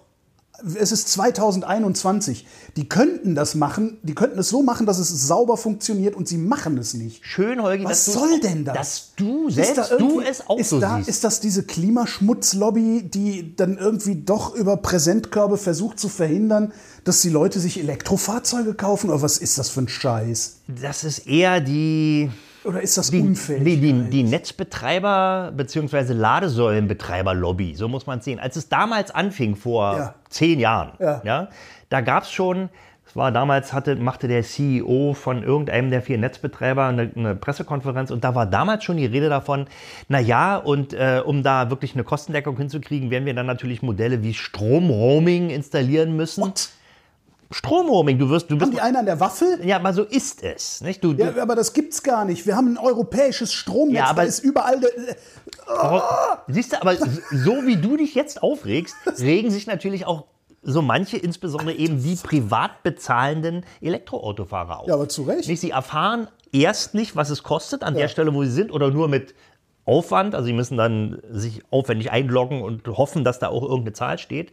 Es 0.80 0.92
ist 0.92 1.08
2021. 1.08 2.46
Die 2.76 2.88
könnten 2.88 3.34
das 3.34 3.56
machen, 3.56 3.98
die 4.02 4.14
könnten 4.14 4.38
es 4.38 4.48
so 4.48 4.62
machen, 4.62 4.86
dass 4.86 4.98
es 4.98 5.08
sauber 5.08 5.56
funktioniert 5.56 6.14
und 6.14 6.28
sie 6.28 6.38
machen 6.38 6.78
es 6.78 6.94
nicht. 6.94 7.26
Schön, 7.26 7.60
Holgi, 7.60 7.84
Was 7.84 8.04
soll 8.04 8.38
denn 8.38 8.64
das? 8.64 8.76
Dass 8.76 9.12
du 9.16 9.48
Ist 9.48 9.56
da 9.56 9.84
selbst 9.84 10.00
du 10.00 10.20
es 10.20 10.48
auch 10.48 10.58
ist 10.58 10.70
so 10.70 10.78
da, 10.78 10.98
siehst. 10.98 11.08
Ist 11.08 11.24
das 11.24 11.40
diese 11.40 11.64
Klimaschmutzlobby, 11.64 13.02
die 13.02 13.56
dann 13.56 13.78
irgendwie 13.78 14.14
doch 14.14 14.54
über 14.54 14.76
Präsentkörbe 14.76 15.58
versucht 15.58 15.98
zu 15.98 16.08
verhindern, 16.08 16.72
dass 17.02 17.20
die 17.20 17.30
Leute 17.30 17.58
sich 17.58 17.78
Elektrofahrzeuge 17.80 18.74
kaufen? 18.74 19.10
Oder 19.10 19.22
was 19.22 19.38
ist 19.38 19.58
das 19.58 19.70
für 19.70 19.80
ein 19.80 19.88
Scheiß? 19.88 20.58
das 20.68 21.04
ist 21.04 21.26
eher 21.26 21.60
die, 21.60 22.30
Oder 22.64 22.80
ist 22.80 22.96
das 22.96 23.10
die, 23.10 23.20
unfähig? 23.20 23.62
die, 23.64 23.76
die, 23.80 23.92
die 24.10 24.22
Netzbetreiber 24.22 25.52
bzw. 25.56 26.12
Ladesäulenbetreiber-Lobby, 26.14 27.74
so 27.74 27.88
muss 27.88 28.06
man 28.06 28.18
es 28.18 28.24
sehen. 28.24 28.38
Als 28.40 28.56
es 28.56 28.68
damals 28.68 29.10
anfing, 29.10 29.56
vor 29.56 29.96
Ja. 29.96 30.14
zehn 30.28 30.60
Jahren, 30.60 30.92
Ja. 30.98 31.20
ja. 31.24 31.48
da 31.88 32.00
gab 32.00 32.24
es 32.24 32.32
schon 32.32 32.68
Es 33.06 33.14
war 33.16 33.30
damals, 33.30 33.72
hatte, 33.74 33.96
machte 33.96 34.28
der 34.28 34.42
CEO 34.42 35.12
von 35.14 35.42
irgendeinem 35.44 35.90
der 35.90 36.00
vier 36.00 36.16
Netzbetreiber 36.18 36.86
eine, 36.86 37.10
eine 37.14 37.34
Pressekonferenz 37.36 38.10
und 38.10 38.24
da 38.24 38.34
war 38.34 38.46
damals 38.46 38.82
schon 38.82 38.96
die 38.96 39.04
Rede 39.06 39.28
davon, 39.28 39.66
na 40.08 40.18
ja, 40.18 40.56
und 40.56 40.94
äh, 40.94 41.20
um 41.24 41.42
da 41.42 41.68
wirklich 41.70 41.94
eine 41.94 42.02
Kostendeckung 42.02 42.56
hinzukriegen, 42.56 43.10
werden 43.10 43.26
wir 43.26 43.34
dann 43.34 43.44
natürlich 43.46 43.82
Modelle 43.82 44.22
wie 44.22 44.32
Stromroaming 44.34 45.50
installieren 45.50 46.16
müssen. 46.16 46.42
What? 46.44 46.70
Stromroaming, 47.54 48.18
du 48.18 48.28
wirst, 48.30 48.50
du 48.50 48.56
bist, 48.56 48.66
Haben 48.66 48.74
die 48.76 48.80
einen 48.80 48.96
an 48.96 49.06
der 49.06 49.20
Waffel? 49.20 49.60
ja, 49.64 49.76
aber 49.76 49.92
so 49.92 50.02
ist 50.02 50.42
es, 50.42 50.80
nicht? 50.80 51.02
Du, 51.04 51.12
Ja, 51.12 51.32
aber 51.40 51.54
das 51.54 51.72
gibt's 51.72 52.02
gar 52.02 52.24
nicht. 52.24 52.46
Wir 52.46 52.56
haben 52.56 52.72
ein 52.74 52.78
europäisches 52.78 53.52
Stromnetz, 53.52 53.96
Ja, 53.98 54.06
aber- 54.06 54.22
da 54.22 54.28
ist 54.28 54.40
überall. 54.40 54.80
der- 54.80 54.90
Warum- 55.66 56.02
Siehst 56.48 56.72
du, 56.72 56.80
aber 56.82 56.96
so 56.96 57.64
wie 57.66 57.76
du 57.76 57.96
dich 57.96 58.14
jetzt 58.14 58.42
aufregst, 58.42 58.94
regen 59.20 59.50
sich 59.50 59.66
natürlich 59.66 60.04
auch 60.06 60.24
so 60.62 60.82
manche, 60.82 61.16
insbesondere 61.16 61.74
eben 61.76 62.02
die 62.02 62.16
privat 62.16 62.82
bezahlenden 62.82 63.64
Elektroautofahrer 63.80 64.80
auf. 64.80 64.88
Ja, 64.88 64.94
aber 64.94 65.08
zu 65.08 65.22
Recht. 65.22 65.46
Nicht, 65.48 65.60
sie 65.60 65.70
erfahren 65.70 66.28
erst 66.52 66.94
nicht, 66.94 67.14
was 67.16 67.30
es 67.30 67.42
kostet 67.42 67.82
an 67.84 67.94
der 67.94 68.08
Stelle, 68.08 68.34
wo 68.34 68.42
sie 68.44 68.50
sind, 68.50 68.72
oder 68.72 68.90
nur 68.90 69.08
mit 69.08 69.34
Aufwand. 69.84 70.34
Also 70.34 70.46
sie 70.46 70.52
müssen 70.54 70.78
dann 70.78 71.20
sich 71.30 71.62
aufwendig 71.70 72.10
einloggen 72.10 72.62
und 72.62 72.86
hoffen, 72.88 73.22
dass 73.24 73.38
da 73.38 73.48
auch 73.48 73.62
irgendeine 73.62 73.92
Zahl 73.92 74.18
steht. 74.18 74.52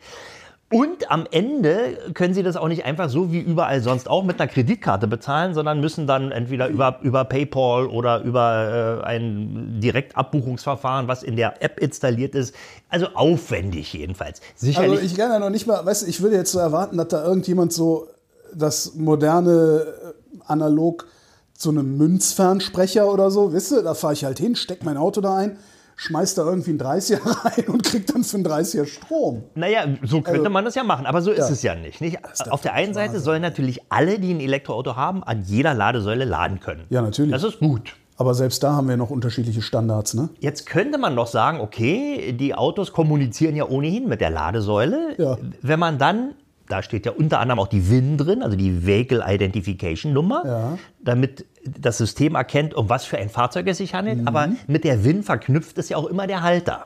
Und 0.72 1.12
am 1.12 1.28
Ende 1.30 1.98
können 2.14 2.34
sie 2.34 2.44
das 2.44 2.56
auch 2.56 2.70
nicht 2.70 2.86
einfach 2.86 3.10
so 3.10 3.32
wie 3.32 3.40
überall 3.40 3.82
sonst 3.82 4.10
auch 4.10 4.24
mit 4.24 4.40
einer 4.40 4.50
Kreditkarte 4.50 5.06
bezahlen, 5.06 5.54
sondern 5.54 5.82
müssen 5.82 6.08
dann 6.08 6.32
entweder 6.32 6.70
über, 6.70 7.00
über 7.02 7.26
PayPal 7.26 7.88
oder 7.88 8.22
über 8.24 9.02
äh, 9.02 9.06
ein 9.06 9.82
Direktabbuchungsverfahren, 9.82 11.10
was 11.10 11.24
in 11.24 11.36
der 11.36 11.62
App 11.62 11.78
installiert 11.80 12.36
ist. 12.36 12.56
Also 12.88 13.08
aufwendig 13.14 13.92
jedenfalls. 13.92 14.40
Sicherlich. 14.56 14.92
Also 14.92 15.04
ich 15.04 15.16
kann 15.16 15.42
noch 15.42 15.50
nicht 15.50 15.68
mal, 15.68 15.86
weißt 15.86 16.04
du, 16.04 16.08
ich 16.08 16.22
würde 16.22 16.38
jetzt 16.38 16.54
so 16.54 16.60
erwarten, 16.60 16.96
dass 16.98 17.10
da 17.10 17.26
irgendjemand 17.26 17.74
so 17.74 18.08
das 18.56 18.96
moderne 18.96 19.86
äh, 19.86 20.40
analog 20.46 21.06
zu 21.54 21.70
einem 21.70 21.98
Münzfernsprecher 21.98 23.12
oder 23.12 23.30
so, 23.30 23.52
wisst 23.52 23.72
ihr, 23.74 23.84
da 23.84 23.94
fahre 23.94 24.14
ich 24.14 24.24
halt 24.24 24.40
hin, 24.40 24.56
steck 24.56 24.84
mein 24.84 24.98
Auto 24.98 25.20
da 25.22 25.36
ein, 25.36 25.58
schmeiß 26.02 26.34
da 26.36 26.44
irgendwie 26.44 26.72
einen 26.72 26.80
30er 26.82 27.20
rein 27.46 27.66
und 27.68 27.84
krieg 27.84 28.08
dann 28.08 28.24
für 28.24 28.38
einen 28.38 28.46
30er 28.48 28.86
Strom. 28.86 29.44
Naja, 29.56 29.86
so 30.04 30.22
könnte 30.22 30.40
Also- 30.40 30.50
man 30.52 30.66
das 30.66 30.74
ja 30.76 30.84
machen, 30.84 31.06
aber 31.06 31.22
so 31.22 31.30
ist 31.32 31.40
Ja. 31.48 31.50
es 31.50 31.62
ja 31.62 31.76
nicht. 31.76 32.02
nicht? 32.02 32.18
Auf 32.50 32.62
der 32.62 32.74
einen 32.74 32.94
Seite 32.94 33.20
sollen 33.20 33.42
natürlich 33.44 33.82
alle, 33.90 34.18
die 34.20 34.34
ein 34.34 34.40
Elektroauto 34.40 34.96
haben, 34.96 35.24
an 35.24 35.44
jeder 35.44 35.74
Ladesäule 35.76 36.26
laden 36.26 36.60
können. 36.60 36.86
Ja, 36.90 37.02
natürlich. 37.02 37.32
Das 37.32 37.44
ist 37.44 37.60
gut. 37.60 37.96
Aber 38.18 38.34
selbst 38.34 38.62
da 38.64 38.74
haben 38.74 38.88
wir 38.90 38.98
noch 38.98 39.10
unterschiedliche 39.10 39.62
Standards, 39.62 40.14
ne? 40.14 40.30
Jetzt 40.40 40.66
könnte 40.68 40.98
man 40.98 41.16
doch 41.16 41.28
sagen, 41.28 41.60
okay, 41.60 42.34
die 42.34 42.54
Autos 42.54 42.92
kommunizieren 42.94 43.56
ja 43.56 43.68
ohnehin 43.68 44.08
mit 44.08 44.22
der 44.22 44.30
Ladesäule. 44.30 45.16
Ja. 45.18 45.38
Wenn 45.62 45.80
man 45.80 45.98
dann, 45.98 46.34
da 46.72 46.82
steht 46.82 47.06
ja 47.06 47.12
unter 47.12 47.40
anderem 47.40 47.60
auch 47.60 47.68
die 47.68 47.90
WIN 47.90 48.18
drin, 48.18 48.42
also 48.44 48.56
die 48.58 48.86
Vehicle 48.86 49.24
Identification 49.28 50.14
Nummer, 50.14 50.42
Ja. 50.46 50.78
damit 51.04 51.46
das 51.66 51.98
System 51.98 52.36
erkennt, 52.36 52.74
um 52.74 52.90
was 52.90 53.06
für 53.06 53.18
ein 53.18 53.30
Fahrzeug 53.30 53.68
es 53.68 53.78
sich 53.78 53.94
Mhm. 53.94 53.98
handelt. 53.98 54.20
Aber 54.28 54.50
mit 54.68 54.84
der 54.84 55.04
WIN 55.04 55.24
verknüpft 55.24 55.78
es 55.78 55.90
ja 55.90 55.98
auch 55.98 56.08
immer 56.08 56.28
der 56.28 56.42
Halter. 56.42 56.86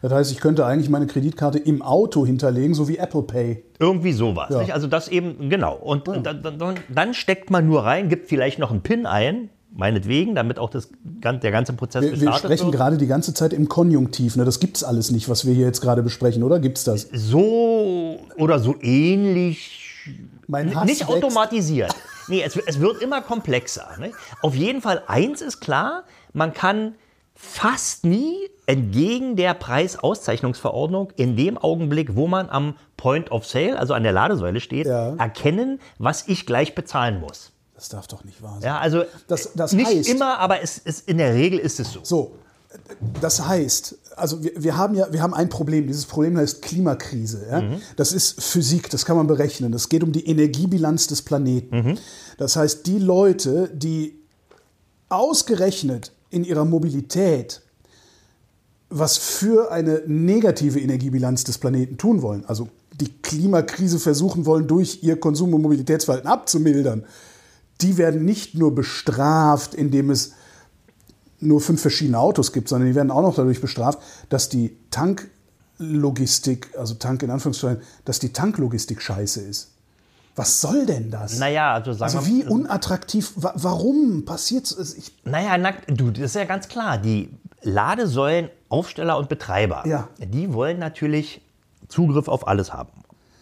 Das 0.00 0.12
heißt, 0.12 0.30
ich 0.30 0.38
könnte 0.38 0.64
eigentlich 0.64 0.88
meine 0.90 1.08
Kreditkarte 1.08 1.58
im 1.58 1.82
Auto 1.82 2.24
hinterlegen, 2.24 2.72
so 2.72 2.86
wie 2.88 2.98
Apple 2.98 3.22
Pay. 3.22 3.64
Irgendwie 3.80 4.12
sowas. 4.12 4.50
Ja. 4.50 4.72
Also 4.72 4.86
das 4.86 5.08
eben, 5.08 5.50
genau. 5.50 5.74
Und 5.74 6.06
dann, 6.06 6.22
dann, 6.42 6.76
dann 6.88 7.14
steckt 7.14 7.50
man 7.50 7.66
nur 7.66 7.84
rein, 7.84 8.08
gibt 8.08 8.28
vielleicht 8.28 8.60
noch 8.60 8.70
einen 8.70 8.82
PIN 8.82 9.06
ein, 9.06 9.48
meinetwegen, 9.78 10.34
damit 10.34 10.58
auch 10.58 10.70
das, 10.70 10.88
der 11.04 11.50
ganze 11.52 11.72
Prozess 11.72 12.02
Wir, 12.02 12.10
wir 12.10 12.18
gestartet 12.18 12.40
sprechen 12.44 12.66
wird. 12.66 12.74
gerade 12.76 12.96
die 12.98 13.06
ganze 13.06 13.32
Zeit 13.32 13.52
im 13.52 13.68
Konjunktiv. 13.68 14.34
Ne? 14.36 14.44
Das 14.44 14.58
gibt's 14.60 14.82
alles 14.82 15.10
nicht, 15.12 15.28
was 15.28 15.46
wir 15.46 15.54
hier 15.54 15.66
jetzt 15.66 15.80
gerade 15.80 16.02
besprechen, 16.02 16.42
oder? 16.42 16.58
Gibt's 16.58 16.82
das? 16.84 17.08
So 17.12 18.18
oder 18.36 18.58
so 18.58 18.74
ähnlich 18.82 19.80
Mein 20.48 20.74
Hass 20.74 20.84
nicht 20.84 21.00
wächst. 21.08 21.12
automatisiert. 21.12 21.94
Nee, 22.26 22.42
es, 22.44 22.56
es 22.56 22.80
wird 22.80 23.00
immer 23.00 23.22
komplexer. 23.22 23.88
Ne? 24.00 24.10
Auf 24.42 24.54
jeden 24.56 24.82
Fall, 24.82 25.02
eins 25.06 25.40
ist 25.40 25.60
klar, 25.60 26.02
man 26.32 26.52
kann 26.52 26.96
fast 27.34 28.04
nie 28.04 28.34
entgegen 28.66 29.36
der 29.36 29.54
Preisauszeichnungsverordnung 29.54 31.12
in 31.16 31.36
dem 31.36 31.56
Augenblick, 31.56 32.16
wo 32.16 32.26
man 32.26 32.50
am 32.50 32.74
Point 32.96 33.30
of 33.30 33.46
Sale, 33.46 33.78
also 33.78 33.94
an 33.94 34.02
der 34.02 34.12
Ladesäule 34.12 34.60
steht, 34.60 34.86
Ja. 34.88 35.14
erkennen, 35.16 35.78
was 35.98 36.26
ich 36.28 36.46
gleich 36.46 36.74
bezahlen 36.74 37.20
muss. 37.20 37.52
Das 37.78 37.88
darf 37.88 38.08
doch 38.08 38.24
nicht 38.24 38.42
wahr 38.42 38.54
sein. 38.54 38.62
Ja, 38.64 38.78
also 38.80 39.04
Das- 39.28 39.50
das 39.54 39.72
nicht 39.72 39.88
heißt- 39.88 40.08
immer, 40.10 40.38
aber 40.40 40.60
es 40.62 40.78
ist, 40.78 41.08
in 41.08 41.18
der 41.18 41.32
Regel 41.34 41.58
ist 41.60 41.78
es 41.78 41.92
so. 41.92 42.00
So, 42.02 42.32
das 43.20 43.46
heißt, 43.46 43.94
also 44.16 44.42
wir, 44.42 44.50
wir 44.56 44.76
haben 44.76 44.94
ja, 44.96 45.10
wir 45.12 45.22
haben 45.22 45.32
ein 45.32 45.48
Problem. 45.48 45.86
Dieses 45.86 46.04
Problem 46.04 46.36
heißt 46.36 46.60
Klimakrise. 46.60 47.46
Ja? 47.48 47.62
Das 47.96 48.12
ist 48.12 48.42
Physik, 48.42 48.90
das 48.90 49.04
kann 49.06 49.16
man 49.16 49.28
berechnen. 49.28 49.72
Es 49.74 49.88
geht 49.88 50.02
um 50.02 50.10
die 50.12 50.26
Energiebilanz 50.28 51.06
des 51.06 51.22
Planeten. 51.22 51.98
Das 52.36 52.56
heißt, 52.56 52.84
die 52.86 52.98
Leute, 52.98 53.70
die 53.72 54.18
ausgerechnet 55.08 56.12
in 56.30 56.44
ihrer 56.44 56.64
Mobilität 56.64 57.62
was 58.90 59.18
für 59.18 59.70
eine 59.70 60.02
negative 60.06 60.80
Energiebilanz 60.80 61.44
des 61.44 61.58
Planeten 61.58 61.98
tun 61.98 62.22
wollen, 62.22 62.44
also 62.46 62.68
die 62.98 63.12
Klimakrise 63.20 63.98
versuchen 63.98 64.46
wollen, 64.46 64.66
durch 64.66 65.00
ihr 65.02 65.20
Konsum- 65.20 65.52
und 65.52 65.60
Mobilitätsverhalten 65.60 66.26
abzumildern, 66.28 67.04
die 67.80 67.96
werden 67.96 68.24
nicht 68.24 68.54
nur 68.54 68.74
bestraft, 68.74 69.74
indem 69.74 70.10
es 70.10 70.32
nur 71.40 71.60
fünf 71.60 71.80
verschiedene 71.80 72.18
Autos 72.18 72.52
gibt, 72.52 72.68
sondern 72.68 72.88
die 72.88 72.94
werden 72.94 73.10
auch 73.10 73.22
noch 73.22 73.34
dadurch 73.36 73.60
bestraft, 73.60 74.00
dass 74.28 74.48
die 74.48 74.76
Tanklogistik, 74.90 76.76
also 76.76 76.94
Tank 76.94 77.22
in 77.22 77.30
Anführungszeichen, 77.30 77.82
dass 78.04 78.18
die 78.18 78.32
Tanklogistik 78.32 79.00
scheiße 79.00 79.40
ist. 79.42 79.70
Was 80.34 80.60
soll 80.60 80.86
denn 80.86 81.10
das? 81.10 81.38
Naja, 81.38 81.74
also 81.74 81.92
sagen 81.92 82.16
also 82.16 82.26
wir 82.28 82.46
wie 82.46 82.48
unattraktiv, 82.48 83.32
wa 83.36 83.52
warum 83.56 84.24
passiert 84.24 84.70
es? 84.70 84.94
Ich, 84.96 85.12
Naja, 85.24 85.58
na, 85.58 85.72
du, 85.88 86.10
das 86.10 86.26
ist 86.26 86.34
ja 86.36 86.44
ganz 86.44 86.68
klar. 86.68 86.98
Die 86.98 87.30
Ladesäulen, 87.62 88.48
Aufsteller 88.68 89.18
und 89.18 89.28
Betreiber, 89.28 89.82
Ja. 89.86 90.08
die 90.18 90.52
wollen 90.52 90.78
natürlich 90.78 91.40
Zugriff 91.88 92.28
auf 92.28 92.46
alles 92.46 92.72
haben. 92.72 92.90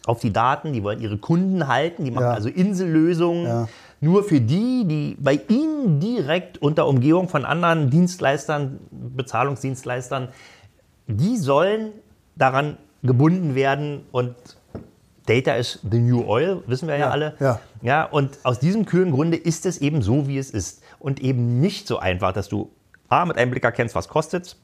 Auf 0.06 0.20
die 0.20 0.32
Daten, 0.32 0.72
die 0.72 0.82
wollen 0.82 1.00
ihre 1.00 1.18
Kunden 1.18 1.66
halten, 1.68 2.04
die 2.04 2.10
machen 2.10 2.24
Ja. 2.24 2.32
also 2.32 2.48
Insellösungen. 2.48 3.44
Ja. 3.44 3.68
Nur 4.00 4.24
für 4.24 4.40
die, 4.40 4.84
die 4.86 5.16
bei 5.18 5.40
ihnen 5.48 6.00
direkt 6.00 6.58
unter 6.58 6.86
Umgehung 6.86 7.28
von 7.28 7.44
anderen 7.44 7.90
Dienstleistern, 7.90 8.78
Bezahlungsdienstleistern, 8.90 10.28
die 11.06 11.36
sollen 11.36 11.92
daran 12.36 12.76
gebunden 13.02 13.54
werden 13.54 14.02
und 14.12 14.34
Data 15.26 15.54
is 15.54 15.80
the 15.90 15.98
new 15.98 16.24
oil, 16.26 16.62
wissen 16.66 16.86
wir 16.88 16.96
ja, 16.96 17.06
Ja, 17.06 17.10
alle. 17.10 17.34
ja. 17.40 17.60
Ja, 17.82 18.04
und 18.04 18.38
aus 18.44 18.58
diesem 18.60 18.84
kühlen 18.86 19.10
Grunde 19.12 19.36
ist 19.36 19.66
es 19.66 19.78
eben 19.78 20.02
so, 20.02 20.28
wie 20.28 20.38
es 20.38 20.50
ist. 20.50 20.82
Und 20.98 21.20
eben 21.20 21.60
nicht 21.60 21.86
so 21.88 21.98
einfach, 21.98 22.32
dass 22.32 22.48
du 22.48 22.70
A, 23.08 23.24
mit 23.24 23.36
einem 23.36 23.50
Blick 23.50 23.64
erkennst, 23.64 23.94
was 23.94 24.08
kostet 24.08 24.56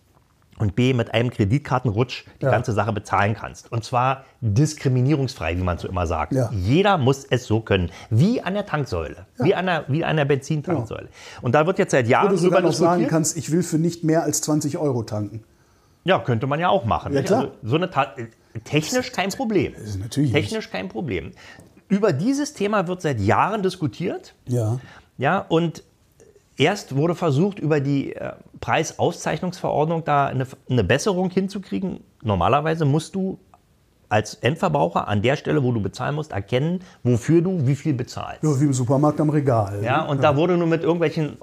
und 0.59 0.77
B, 0.77 0.93
mit 0.93 1.13
einem 1.15 1.31
Kreditkartenrutsch 1.31 2.25
die 2.41 2.45
Ja. 2.45 2.51
ganze 2.51 2.73
Sache 2.73 2.93
bezahlen 2.93 3.35
kannst. 3.35 3.73
Und 3.73 3.85
zwar 3.85 4.25
diskriminierungsfrei, 4.41 5.57
wie 5.57 5.63
man 5.63 5.79
so 5.79 5.89
immer 5.89 6.07
sagt. 6.07 6.33
Ja. 6.33 6.51
Jeder 6.53 6.99
muss 6.99 7.25
es 7.25 7.47
so 7.47 7.61
können. 7.61 7.91
Wie 8.11 8.43
an 8.43 8.55
der 8.55 8.67
Tanksäule. 8.67 9.27
Wie, 9.39 9.55
an 9.55 9.67
der, 9.67 9.85
wie 9.89 10.05
an 10.05 10.17
der 10.17 10.25
Benzintanksäule. 10.25 11.09
Und 11.41 11.55
da 11.55 11.67
wird 11.67 11.79
jetzt 11.79 11.93
seit 11.93 12.07
wo 12.07 12.11
Jahren 12.11 12.29
du 12.31 12.37
sogar 12.37 12.61
noch 12.61 12.73
sagen 12.73 13.07
kannst, 13.09 13.37
ich 13.37 13.51
will 13.51 13.63
für 13.63 13.79
nicht 13.79 14.05
mehr 14.05 14.23
als 14.23 14.41
20 14.43 14.79
Euro 14.79 15.03
tanken. 15.03 15.43
Ja, 16.05 16.19
könnte 16.19 16.47
man 16.47 16.59
ja 16.61 16.69
auch 16.69 16.85
machen. 16.85 17.13
Ja, 17.13 17.23
klar. 17.23 17.41
Also 17.41 17.53
so 17.63 17.77
eine 17.77 17.91
Ta 17.91 18.15
technisch 18.65 19.13
kein 19.13 19.31
Problem. 19.31 19.75
natürlich 20.01 20.33
technisch 20.33 20.71
kein 20.71 20.89
Problem. 20.89 21.33
Über 21.89 22.13
dieses 22.13 22.55
Thema 22.55 22.87
wird 22.89 23.03
seit 23.03 23.21
Jahren 23.21 23.63
diskutiert. 23.63 24.35
Ja. 24.47 24.79
Ja, 25.19 25.39
und 25.39 25.85
erst 26.63 26.97
wurde 26.97 27.15
versucht, 27.15 27.59
über 27.59 27.81
die 27.81 28.15
äh, 28.15 28.33
Preisauszeichnungsverordnung 28.61 30.05
da 30.05 30.27
eine, 30.27 30.47
eine 30.69 30.85
Besserung 30.85 31.31
hinzukriegen. 31.31 32.01
Normalerweise 32.23 32.85
musst 32.85 33.15
du 33.15 33.39
als 34.09 34.35
Endverbraucher 34.35 35.09
an 35.09 35.23
der 35.23 35.37
Stelle, 35.37 35.63
wo 35.63 35.73
du 35.73 35.81
bezahlen 35.81 36.15
musst, 36.15 36.33
erkennen, 36.33 36.81
wofür 37.03 37.41
du 37.41 37.67
wie 37.67 37.75
viel 37.75 37.95
bezahlst. 37.95 38.43
ja, 38.43 38.61
wie 38.61 38.67
im 38.67 38.75
Supermarkt 38.75 39.19
am 39.21 39.31
Regal. 39.31 39.83
Ja, 39.83 40.03
und 40.03 40.23
da 40.23 40.37
wurde 40.37 40.59
nur 40.59 40.67
mit 40.67 40.83
irgendwelchen 40.83 41.37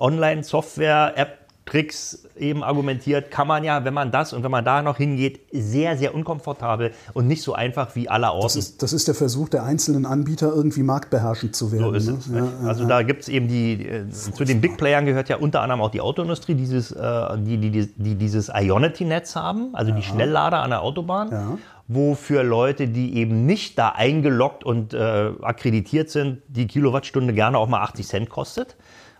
Online-Software-App-Tricks 1.69 2.23
eben 2.37 2.63
argumentiert, 2.63 3.31
kann 3.31 3.47
man 3.47 3.63
ja, 3.63 3.83
wenn 3.85 3.93
man 3.93 4.11
das 4.11 4.33
und 4.33 4.43
wenn 4.43 4.51
man 4.51 4.63
da 4.65 4.81
noch 4.81 4.97
hingeht, 4.97 5.41
sehr, 5.51 5.97
sehr 5.97 6.15
unkomfortabel 6.15 6.91
und 7.13 7.27
nicht 7.27 7.41
so 7.43 7.53
einfach 7.53 7.95
wie 7.95 8.09
aller 8.09 8.27
Das 8.27 8.35
Orten. 8.43 8.59
ist, 8.59 8.83
das 8.83 8.93
ist 8.93 9.07
der 9.07 9.15
Versuch 9.15 9.49
der 9.49 9.63
einzelnen 9.63 10.05
Anbieter, 10.05 10.47
irgendwie 10.53 10.83
marktbeherrschend 10.83 11.55
zu 11.55 11.71
werden. 11.71 11.83
So 11.85 11.91
ist 11.91 12.07
ne? 12.07 12.17
es. 12.19 12.27
nicht? 12.27 12.43
also 12.65 12.85
da 12.85 13.03
gibt 13.03 13.21
es 13.23 13.29
eben 13.29 13.47
die, 13.47 13.85
äh, 13.87 14.09
zu 14.09 14.43
den 14.45 14.61
Big 14.61 14.77
Playern 14.77 15.05
gehört 15.05 15.29
ja 15.29 15.37
unter 15.37 15.61
anderem 15.61 15.81
auch 15.81 15.91
die 15.91 16.01
Autoindustrie, 16.01 16.55
dieses, 16.55 16.91
äh, 16.91 17.37
die, 17.37 17.57
die, 17.57 17.71
die, 17.71 17.87
die 17.95 18.15
dieses 18.15 18.49
Ionity-Netz 18.53 19.35
haben, 19.35 19.69
also 19.73 19.91
die 19.91 20.03
Schnelllader 20.03 20.61
an 20.61 20.69
der 20.71 20.81
Autobahn, 20.81 21.31
Ja. 21.31 21.57
wo 21.87 22.15
für 22.15 22.43
Leute, 22.43 22.87
die 22.87 23.15
eben 23.17 23.45
nicht 23.45 23.77
da 23.77 23.89
eingeloggt 23.89 24.63
und 24.63 24.93
äh, 24.93 25.31
akkreditiert 25.41 26.09
sind, 26.09 26.41
die 26.47 26.67
Kilowattstunde 26.67 27.33
gerne 27.33 27.57
auch 27.57 27.67
mal 27.67 27.81
80 27.81 28.07
Cent 28.07 28.29
kostet. 28.29 28.75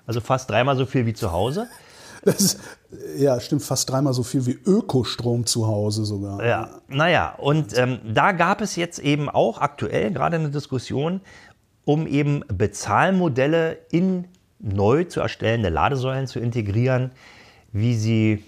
Also 0.05 0.21
fast 0.21 0.49
dreimal 0.49 0.75
so 0.75 0.85
viel 0.87 1.05
wie 1.05 1.13
zu 1.13 1.31
Hause. 1.31 1.67
Das 2.23 2.41
ist, 2.41 2.59
ja, 3.17 3.39
stimmt, 3.39 3.63
fast 3.63 3.89
dreimal 3.89 4.13
so 4.13 4.23
viel 4.23 4.45
wie 4.45 4.59
Ökostrom 4.65 5.45
zu 5.45 5.67
Hause 5.67 6.05
sogar. 6.05 6.45
Ja, 6.45 6.81
naja, 6.87 7.35
und 7.37 7.77
ähm, 7.77 7.99
da 8.13 8.33
gab 8.33 8.61
es 8.61 8.75
jetzt 8.75 8.99
eben 8.99 9.29
auch 9.29 9.59
aktuell 9.59 10.11
gerade 10.11 10.35
eine 10.35 10.49
Diskussion 10.49 11.21
um 11.89 12.05
eben 12.05 12.43
Bezahlmodelle 12.47 13.79
in 13.89 14.27
neu 14.59 15.05
zu 15.05 15.21
erstellende 15.21 15.69
Ladesäulen 15.69 16.27
zu 16.27 16.39
integrieren, 16.39 17.09
wie 17.71 17.95
sie 17.95 18.43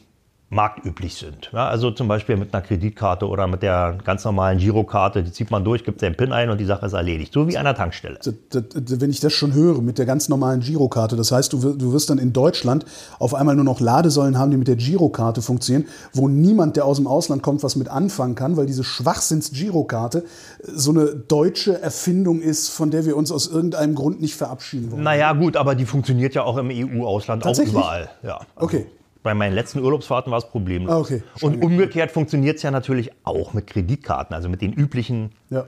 marktüblich 0.52 1.16
sind. 1.16 1.50
Ja, 1.54 1.70
also 1.70 1.92
zum 1.92 2.10
Beispiel 2.10 2.36
mit 2.36 2.54
einer 2.54 2.62
Kreditkarte 2.62 3.26
oder 3.28 3.48
mit 3.48 3.64
der 3.64 3.98
ganz 4.04 4.26
normalen 4.26 4.60
Girokarte, 4.60 5.24
die 5.24 5.32
zieht 5.32 5.50
man 5.50 5.64
durch, 5.64 5.86
gibt 5.86 6.02
den 6.02 6.16
PIN 6.16 6.34
ein 6.34 6.50
und 6.50 6.60
die 6.60 6.66
Sache 6.66 6.86
ist 6.86 6.94
erledigt. 6.94 7.34
So 7.34 7.48
wie 7.48 7.58
an 7.58 7.64
der 7.64 7.74
Tankstelle. 7.74 8.20
Wenn 8.52 9.10
ich 9.10 9.22
das 9.22 9.32
schon 9.32 9.54
höre 9.54 9.82
mit 9.82 9.98
der 9.98 10.06
ganz 10.06 10.28
normalen 10.28 10.60
Girokarte, 10.60 11.16
das 11.16 11.32
heißt, 11.32 11.54
du, 11.54 11.74
du 11.74 11.94
wirst 11.94 12.10
dann 12.10 12.18
in 12.18 12.34
Deutschland 12.34 12.86
auf 13.18 13.34
einmal 13.34 13.56
nur 13.56 13.64
noch 13.64 13.80
Ladesäulen 13.80 14.38
haben, 14.38 14.52
die 14.52 14.58
mit 14.58 14.68
der 14.68 14.76
Girokarte 14.76 15.42
funktionieren, 15.42 15.88
wo 16.12 16.28
niemand, 16.28 16.76
der 16.76 16.84
aus 16.84 16.98
dem 16.98 17.08
Ausland 17.08 17.44
kommt, 17.44 17.64
was 17.64 17.78
mit 17.78 17.88
anfangen 17.88 18.36
kann, 18.36 18.58
weil 18.58 18.66
diese 18.66 18.84
Schwachsinns-Girokarte 18.84 20.26
so 20.64 20.92
eine 20.92 21.06
deutsche 21.16 21.82
Erfindung 21.82 22.42
ist, 22.42 22.70
von 22.70 22.92
der 22.92 23.06
wir 23.06 23.16
uns 23.16 23.32
aus 23.32 23.48
irgendeinem 23.48 23.96
Grund 23.96 24.20
nicht 24.20 24.36
verabschieden 24.36 24.92
wollen. 24.92 25.04
Naja, 25.04 25.32
gut, 25.32 25.56
aber 25.56 25.76
die 25.76 25.86
funktioniert 25.86 26.36
ja 26.36 26.44
auch 26.44 26.58
im 26.58 26.70
EU-Ausland, 26.70 27.46
auch 27.46 27.58
überall. 27.58 28.10
Ja. 28.22 28.42
Okay. 28.58 28.88
Bei 29.24 29.34
meinen 29.34 29.54
letzten 29.54 29.80
Urlaubsfahrten 29.80 30.32
war 30.32 30.40
es 30.40 30.46
problemlos. 30.46 30.92
Ah, 30.92 31.00
okay. 31.00 31.24
Und 31.42 31.64
umgekehrt 31.64 32.12
funktioniert 32.12 32.58
es 32.58 32.64
ja 32.64 32.72
natürlich 32.72 33.12
auch 33.24 33.54
mit 33.54 33.68
Kreditkarten, 33.68 34.36
also 34.36 34.50
mit 34.50 34.62
den 34.62 34.74
üblichen. 34.74 35.32
Ja. 35.50 35.66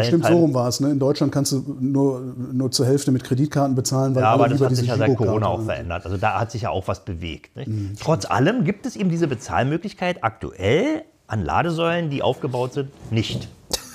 Stimmt, 0.00 0.26
so 0.26 0.38
rum 0.38 0.54
war 0.54 0.68
es. 0.68 0.80
Ne? 0.80 0.90
In 0.92 0.98
Deutschland 0.98 1.32
kannst 1.32 1.52
du 1.52 1.76
nur, 1.80 2.20
nur 2.52 2.70
zur 2.70 2.86
Hälfte 2.86 3.10
mit 3.10 3.24
Kreditkarten 3.24 3.74
bezahlen. 3.74 4.14
Weil 4.14 4.22
ja, 4.22 4.30
aber 4.30 4.48
das 4.48 4.60
hat 4.60 4.74
sich 4.74 4.86
ja 4.86 4.96
seit 4.96 5.16
Corona 5.16 5.48
auch 5.48 5.62
verändert. 5.62 6.04
Also 6.04 6.16
da 6.16 6.38
hat 6.38 6.52
sich 6.52 6.62
ja 6.62 6.70
auch 6.70 6.88
was 6.88 7.04
bewegt. 7.04 7.56
Nicht? 7.56 8.00
Trotz 8.00 8.24
allem 8.24 8.64
gibt 8.64 8.86
es 8.86 8.96
eben 8.96 9.10
diese 9.10 9.26
Bezahlmöglichkeit 9.26 10.22
aktuell 10.22 11.02
an 11.26 11.42
Ladesäulen, 11.44 12.10
die 12.10 12.22
aufgebaut 12.22 12.74
sind, 12.74 12.90
nicht. 13.10 13.48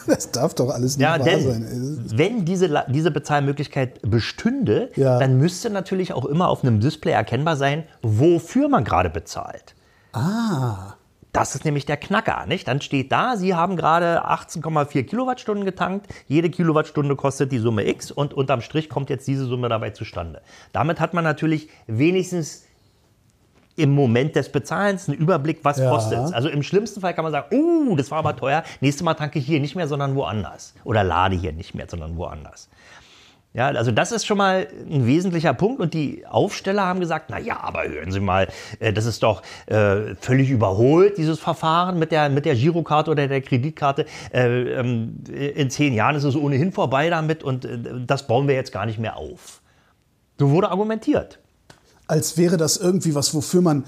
Das 0.15 0.31
darf 0.31 0.53
doch 0.55 0.69
alles 0.69 0.97
nicht 0.97 1.03
Ja, 1.05 1.11
wahr 1.19 1.25
denn 1.25 1.41
sein. 1.43 2.03
wenn 2.13 2.45
diese, 2.45 2.83
diese 2.87 3.11
Bezahlmöglichkeit 3.11 3.99
bestünde, 4.01 4.89
Ja. 4.95 5.19
dann 5.19 5.37
müsste 5.37 5.69
natürlich 5.69 6.13
auch 6.13 6.25
immer 6.25 6.49
auf 6.49 6.63
einem 6.63 6.79
Display 6.79 7.11
erkennbar 7.13 7.55
sein, 7.55 7.83
wofür 8.01 8.69
man 8.69 8.83
gerade 8.83 9.09
bezahlt. 9.09 9.75
Ah, 10.13 10.95
Das 11.31 11.53
ist 11.53 11.63
nämlich 11.63 11.85
der 11.85 11.97
Knacker, 11.97 12.47
nicht? 12.47 12.67
Dann 12.67 12.81
steht 12.81 13.11
da, 13.11 13.37
Sie 13.37 13.53
haben 13.53 13.77
gerade 13.77 14.25
18,4 14.25 15.03
Kilowattstunden 15.03 15.63
getankt. 15.63 16.07
Jede 16.27 16.49
Kilowattstunde 16.49 17.15
kostet 17.15 17.51
die 17.51 17.59
Summe 17.59 17.87
X 17.87 18.09
und 18.09 18.33
unterm 18.33 18.61
Strich 18.61 18.89
kommt 18.89 19.11
jetzt 19.11 19.27
diese 19.27 19.45
Summe 19.45 19.69
dabei 19.69 19.91
zustande. 19.91 20.41
Damit 20.73 20.99
hat 20.99 21.13
man 21.13 21.23
natürlich 21.23 21.69
wenigstens 21.85 22.63
im 23.79 23.91
Moment 23.91 24.35
des 24.35 24.51
Bezahlens 24.51 25.07
einen 25.07 25.17
Überblick, 25.17 25.59
was 25.63 25.77
Ja. 25.79 25.89
kostet 25.89 26.19
es. 26.19 26.33
Also 26.33 26.49
im 26.49 26.63
schlimmsten 26.63 27.01
Fall 27.01 27.13
kann 27.13 27.23
man 27.23 27.31
sagen, 27.31 27.47
oh, 27.55 27.95
das 27.95 28.11
war 28.11 28.19
aber 28.19 28.35
teuer. 28.35 28.63
Nächstes 28.81 29.03
Mal 29.03 29.13
tanke 29.15 29.39
ich 29.39 29.45
hier 29.45 29.59
nicht 29.59 29.75
mehr, 29.75 29.87
sondern 29.87 30.15
woanders. 30.15 30.73
Oder 30.83 31.03
lade 31.03 31.35
hier 31.35 31.53
nicht 31.53 31.73
mehr, 31.75 31.85
sondern 31.89 32.17
woanders. 32.17 32.69
Ja, 33.51 33.69
also 33.69 33.89
das 33.91 34.11
ist 34.11 34.27
schon 34.27 34.37
mal 34.37 34.67
ein 34.91 35.07
wesentlicher 35.07 35.55
Punkt 35.55 35.81
und 35.81 35.95
die 35.95 36.23
Aufsteller 36.27 36.85
haben 36.85 36.99
gesagt, 36.99 37.31
na 37.31 37.39
ja, 37.39 37.59
aber 37.61 37.87
hören 37.87 38.11
Sie 38.11 38.19
mal, 38.19 38.47
äh, 38.79 38.93
das 38.93 39.05
ist 39.05 39.23
doch 39.23 39.41
äh, 39.65 40.13
völlig 40.19 40.51
überholt, 40.51 41.17
dieses 41.17 41.39
Verfahren 41.39 41.97
mit 41.97 42.11
der, 42.11 42.29
mit 42.29 42.45
der 42.45 42.53
Girokarte 42.53 43.09
oder 43.09 43.27
der 43.27 43.41
Kreditkarte. 43.41 44.05
Äh, 44.31 44.73
ähm, 44.73 45.23
in 45.27 45.71
zehn 45.71 45.95
Jahren 45.95 46.15
ist 46.15 46.25
es 46.25 46.35
ohnehin 46.35 46.71
vorbei 46.71 47.09
damit 47.09 47.43
und 47.43 47.65
äh, 47.65 47.79
das 48.05 48.27
bauen 48.27 48.47
wir 48.47 48.53
jetzt 48.53 48.71
gar 48.71 48.85
nicht 48.85 48.99
mehr 48.99 49.17
auf. 49.17 49.61
So 50.37 50.51
wurde 50.51 50.69
argumentiert. 50.69 51.39
Als 52.09 52.37
wäre 52.37 52.57
das 52.57 52.77
irgendwie 52.77 53.13
was, 53.15 53.33
wofür 53.35 53.61
man 53.61 53.83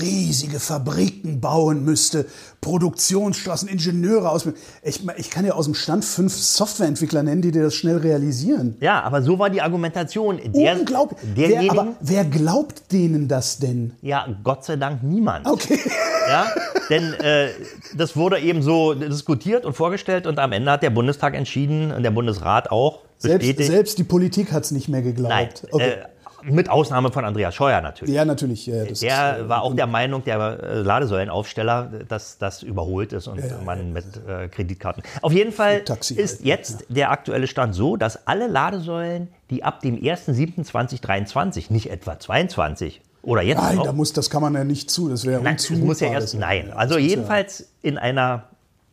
riesige 0.00 0.60
Fabriken 0.60 1.40
bauen 1.40 1.84
müsste, 1.84 2.26
Produktionsstraßen, 2.60 3.68
Ingenieure 3.68 4.30
ausbilden. 4.30 4.60
Ich, 4.82 5.00
ich 5.16 5.30
kann 5.30 5.44
ja 5.44 5.54
aus 5.54 5.64
dem 5.64 5.74
Stand 5.74 6.04
fünf 6.04 6.34
Softwareentwickler 6.34 7.22
nennen, 7.22 7.42
die 7.42 7.50
dir 7.50 7.64
das 7.64 7.74
schnell 7.74 7.96
realisieren. 7.96 8.76
Ja, 8.80 9.02
aber 9.02 9.22
so 9.22 9.38
war 9.38 9.50
die 9.50 9.62
Argumentation. 9.62 10.40
Der, 10.54 10.76
Unglaublich. 10.78 11.18
Wer, 11.34 11.70
aber 11.70 11.88
wer 12.00 12.24
glaubt 12.24 12.92
denen 12.92 13.28
das 13.28 13.58
denn? 13.58 13.94
ja, 14.02 14.26
Gott 14.44 14.64
sei 14.64 14.76
Dank 14.76 15.02
niemand. 15.02 15.46
Okay. 15.46 15.78
Ja, 16.28 16.48
denn 16.90 17.12
äh, 17.20 17.50
das 17.96 18.16
wurde 18.16 18.40
eben 18.40 18.60
so 18.60 18.94
diskutiert 18.94 19.64
und 19.64 19.74
vorgestellt 19.74 20.26
und 20.26 20.40
am 20.40 20.50
Ende 20.50 20.72
hat 20.72 20.82
der 20.82 20.90
Bundestag 20.90 21.34
entschieden 21.36 21.92
und 21.92 22.02
der 22.02 22.10
Bundesrat 22.10 22.68
auch 22.72 23.02
Selbst, 23.18 23.38
bestätigt. 23.46 23.70
selbst 23.70 23.98
die 23.98 24.02
Politik 24.02 24.50
hat 24.50 24.64
es 24.64 24.72
nicht 24.72 24.88
mehr 24.88 25.02
geglaubt. 25.02 25.30
Nein, 25.32 25.48
Okay. 25.70 25.88
äh, 25.90 25.96
mit 26.42 26.68
Ausnahme 26.70 27.10
von 27.10 27.24
Andreas 27.24 27.54
Scheuer 27.54 27.80
natürlich. 27.80 28.14
ja, 28.14 28.24
natürlich. 28.24 28.66
Ja, 28.66 28.84
Der 28.84 28.90
ist, 28.90 29.02
war 29.48 29.62
auch 29.62 29.74
der 29.74 29.86
Meinung, 29.86 30.22
der 30.24 30.38
äh, 30.62 30.80
Ladesäulenaufsteller, 30.80 31.90
dass 32.08 32.38
das 32.38 32.62
überholt 32.62 33.12
ist 33.12 33.26
und 33.26 33.40
man 33.64 33.92
mit 33.92 34.04
äh, 34.28 34.48
Kreditkarten. 34.48 35.02
Auf 35.22 35.32
jeden 35.32 35.52
Fall 35.52 35.82
ist 36.16 36.44
jetzt 36.44 36.86
der 36.88 37.10
aktuelle 37.10 37.46
Stand 37.46 37.74
so, 37.74 37.96
dass 37.96 38.26
alle 38.26 38.46
Ladesäulen, 38.46 39.28
die 39.50 39.64
ab 39.64 39.80
dem 39.80 39.96
1.7.2023, 39.96 41.72
nicht 41.72 41.90
etwa 41.90 42.18
22 42.18 43.00
oder 43.22 43.42
jetzt 43.42 43.58
Nein, 43.60 43.76
noch, 43.76 43.84
da 43.84 43.92
muss, 43.92 44.12
das 44.12 44.30
kann 44.30 44.42
man 44.42 44.54
ja 44.54 44.64
nicht 44.64 44.90
zu. 44.90 45.08
Das 45.08 45.24
wäre 45.26 45.42
Nein, 45.42 45.54
unzumutbar. 45.54 45.86
muss 45.88 46.00
ja 46.00 46.08
erst. 46.08 46.34
Nein, 46.34 46.72
also 46.72 46.94
ja- 46.96 47.06
jedenfalls 47.06 47.72
in 47.82 47.98
einer 47.98 48.44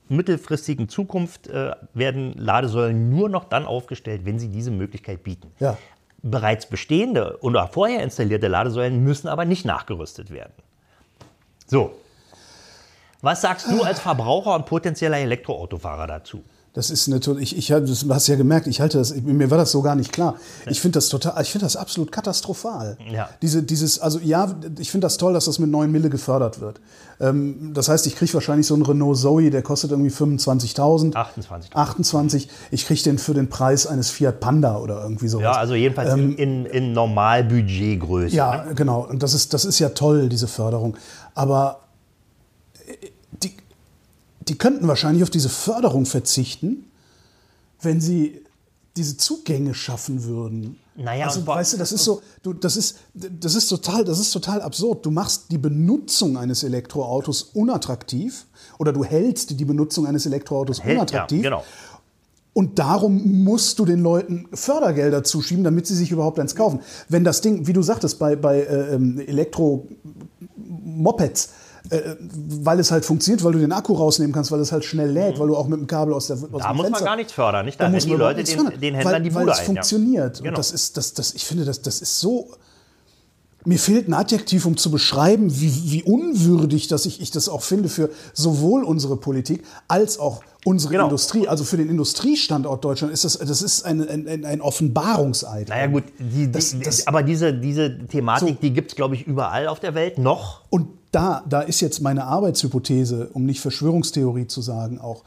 mittelfristigen 0.10 0.90
Zukunft 0.90 1.48
äh, 1.48 1.72
werden 1.94 2.34
Ladesäulen 2.38 3.10
nur 3.10 3.30
noch 3.30 3.46
dann 3.46 3.66
aufgestellt, 3.66 4.22
wenn 4.26 4.38
sie 4.40 4.50
diese 4.50 4.72
Möglichkeit 4.72 5.24
bieten. 5.24 5.52
Ja. 5.60 5.78
Bereits 6.24 6.66
bestehende 6.66 7.38
oder 7.42 7.68
vorher 7.68 8.02
installierte 8.02 8.48
Ladesäulen 8.48 9.04
müssen 9.04 9.28
aber 9.28 9.44
nicht 9.44 9.66
nachgerüstet 9.66 10.32
werden. 10.32 10.54
So. 11.68 11.94
Was 13.22 13.42
sagst 13.42 13.70
du 13.70 13.84
als 13.84 14.00
Verbraucher 14.00 14.56
und 14.56 14.66
potenzieller 14.66 15.18
Elektroautofahrer 15.18 16.08
dazu? 16.08 16.44
Das 16.76 16.90
ist 16.90 17.08
natürlich, 17.08 17.56
ich, 17.56 17.70
ich 17.72 17.86
das- 17.86 18.00
du 18.00 18.12
hast 18.14 18.26
ja 18.28 18.36
gemerkt, 18.36 18.66
ich 18.66 18.82
halte 18.82 18.98
das, 18.98 19.14
mir 19.16 19.52
war 19.52 19.60
das 19.60 19.72
so 19.72 19.84
gar 19.84 19.96
nicht 19.96 20.12
klar. 20.12 20.36
Ich 20.66 20.82
finde 20.82 20.98
das 20.98 21.08
total, 21.08 21.40
ich 21.44 21.52
finde 21.52 21.66
das 21.68 21.76
absolut 21.76 22.12
katastrophal. 22.12 22.98
Ja. 23.12 23.30
Diese, 23.44 23.62
dieses, 23.62 24.00
also 24.00 24.18
ja, 24.20 24.52
ich 24.80 24.90
finde 24.90 25.06
das 25.06 25.18
toll, 25.18 25.34
dass 25.34 25.46
das 25.46 25.60
mit 25.60 25.70
9 25.70 25.92
Mille 25.92 26.10
gefördert 26.10 26.62
wird. 26.62 26.82
Ähm, 27.20 27.74
das 27.76 27.90
heißt, 27.90 28.08
ich 28.08 28.16
kriege 28.16 28.34
wahrscheinlich 28.34 28.66
so 28.66 28.74
einen 28.74 28.82
Renault 28.84 29.18
Zoe, 29.20 29.52
der 29.52 29.62
kostet 29.62 29.92
irgendwie 29.92 30.10
25.000. 30.10 31.14
28. 31.16 31.76
28. 31.76 32.50
Ich 32.72 32.88
kriege 32.88 33.04
den 33.04 33.20
für 33.20 33.36
den 33.36 33.50
Preis 33.50 33.86
eines 33.86 34.10
Fiat 34.10 34.40
Panda 34.40 34.78
oder 34.80 35.04
irgendwie 35.04 35.28
sowas. 35.28 35.44
Ja, 35.44 35.52
also 35.52 35.76
jedenfalls 35.76 36.12
in, 36.16 36.34
in, 36.38 36.66
in 36.66 36.94
Normalbudgetgröße. 36.94 38.32
Ähm, 38.32 38.36
Ja, 38.36 38.66
genau. 38.74 39.02
Und 39.08 39.22
das 39.22 39.36
ist, 39.36 39.54
das 39.54 39.64
ist 39.66 39.78
ja 39.78 39.90
toll, 39.90 40.28
diese 40.28 40.48
Förderung. 40.48 40.98
Aber 41.36 41.82
die 44.48 44.58
könnten 44.58 44.88
wahrscheinlich 44.88 45.24
auf 45.24 45.30
diese 45.30 45.50
Förderung 45.50 46.06
verzichten, 46.06 46.86
wenn 47.82 48.00
sie 48.02 48.42
diese 48.96 49.18
Zugänge 49.18 49.74
schaffen 49.74 50.24
würden. 50.24 50.78
Naja, 50.96 51.26
also, 51.26 51.48
weißt 51.48 51.74
du, 51.74 51.78
das 51.78 51.92
ist 51.92 52.04
so, 52.04 52.22
du, 52.44 52.54
das 52.54 52.78
ist, 52.78 52.98
das 53.16 53.56
ist 53.56 53.68
total, 53.68 54.06
das 54.06 54.20
ist 54.20 54.32
total 54.32 54.62
absurd. 54.62 55.04
Du 55.06 55.12
machst 55.12 55.46
die 55.50 55.58
Benutzung 55.58 56.38
eines 56.38 56.64
Elektroautos 56.64 57.42
unattraktiv 57.54 58.46
oder 58.78 58.94
du 58.94 59.04
hältst 59.04 59.60
die 59.60 59.66
Benutzung 59.66 60.06
eines 60.06 60.28
Elektroautos 60.28 60.84
Hält- 60.84 60.98
unattraktiv. 60.98 61.44
Ja, 61.44 61.50
genau. 61.50 61.64
Und 62.54 62.78
darum 62.78 63.44
musst 63.44 63.80
du 63.80 63.86
den 63.86 64.02
Leuten 64.02 64.48
Fördergelder 64.54 65.24
zuschieben, 65.24 65.64
damit 65.64 65.88
sie 65.88 65.96
sich 65.96 66.12
überhaupt 66.12 66.40
eins 66.40 66.56
kaufen. 66.56 66.82
Wenn 67.10 67.24
das 67.24 67.42
Ding, 67.42 67.66
wie 67.66 67.74
du 67.74 67.82
sagtest, 67.82 68.20
bei, 68.20 68.36
bei 68.36 68.60
äh, 68.60 68.94
ähm, 68.94 69.20
Elektro-Mopeds, 69.20 71.50
äh, 71.90 72.16
weil 72.22 72.80
es 72.80 72.92
halt 72.92 73.04
funktioniert, 73.06 73.44
weil 73.44 73.52
du 73.54 73.60
den 73.60 73.72
Akku 73.72 73.94
rausnehmen 73.94 74.32
kannst, 74.34 74.52
weil 74.52 74.60
es 74.62 74.72
halt 74.72 74.86
schnell 74.86 75.10
lädt, 75.12 75.38
weil 75.40 75.48
du 75.48 75.56
auch 75.58 75.68
mit 75.68 75.80
dem 75.80 75.88
Kabel 75.88 76.14
aus, 76.14 76.28
der, 76.28 76.38
aus 76.38 76.62
Da 76.62 76.74
muss 76.74 76.84
man 76.84 76.86
Fenster 76.86 77.06
gar 77.06 77.16
nichts 77.16 77.34
fördern, 77.34 77.66
nicht? 77.66 77.80
Da, 77.80 77.86
da 77.86 77.90
muss 77.92 78.04
die 78.04 78.10
man 78.12 78.20
Leute 78.20 78.44
den, 78.44 78.56
fördern, 78.58 78.80
den 78.80 78.94
weil, 78.94 79.00
Händlern 79.02 79.24
die 79.24 79.34
weil 79.36 79.42
Bude 79.44 79.52
es 79.54 79.60
ein. 79.60 79.66
funktioniert. 79.66 80.38
Genau. 80.38 80.50
Und 80.50 80.58
das 80.58 80.72
ist, 80.72 80.96
das, 80.98 81.14
das, 81.14 81.34
ich 81.34 81.46
finde, 81.46 81.66
das, 81.66 81.82
das 81.82 82.02
ist 82.02 82.20
so. 82.20 82.52
Mir 83.66 83.80
fehlt 83.80 84.10
ein 84.10 84.14
Adjektiv, 84.14 84.66
um 84.66 84.76
zu 84.76 84.92
beschreiben, 84.92 85.48
wie, 85.62 85.92
wie 85.92 86.04
unwürdig 86.04 86.90
das 86.90 87.06
ich, 87.06 87.22
ich 87.22 87.32
das 87.32 87.48
auch 87.48 87.62
finde 87.62 87.88
für 87.88 88.10
sowohl 88.34 88.84
unsere 88.84 89.16
Politik 89.16 89.64
als 89.88 90.20
auch 90.20 90.42
unsere 90.66 90.92
Genau. 90.92 91.06
Industrie. 91.06 91.48
Also 91.48 91.64
für 91.64 91.78
den 91.78 91.90
Industriestandort 91.90 92.84
Deutschland 92.84 93.14
ist 93.14 93.24
das, 93.24 93.38
das 93.38 93.62
ist 93.62 93.86
ein, 93.86 94.06
ein, 94.28 94.44
ein- 94.46 94.60
Offenbarungseid. 94.60 95.70
Naja 95.70 95.88
gut, 95.88 96.04
die, 96.20 96.48
die, 96.48 96.52
Das- 96.52 96.76
das- 96.78 97.08
aber 97.08 97.24
diese, 97.24 97.54
diese 97.54 98.00
Thematik, 98.08 98.50
So. 98.50 98.56
die 98.62 98.72
gibt 98.74 98.92
es, 98.92 98.96
glaube 98.98 99.16
ich, 99.16 99.26
überall 99.28 99.68
auf 99.70 99.80
der 99.80 99.94
Welt 99.96 100.18
noch. 100.18 100.64
Und 100.70 100.88
da, 101.14 101.44
da 101.48 101.62
ist 101.62 101.80
jetzt 101.80 102.02
meine 102.02 102.26
Arbeitshypothese, 102.26 103.30
um 103.34 103.46
nicht 103.46 103.62
Verschwörungstheorie 103.62 104.48
zu 104.48 104.62
sagen, 104.62 105.00
auch 105.00 105.24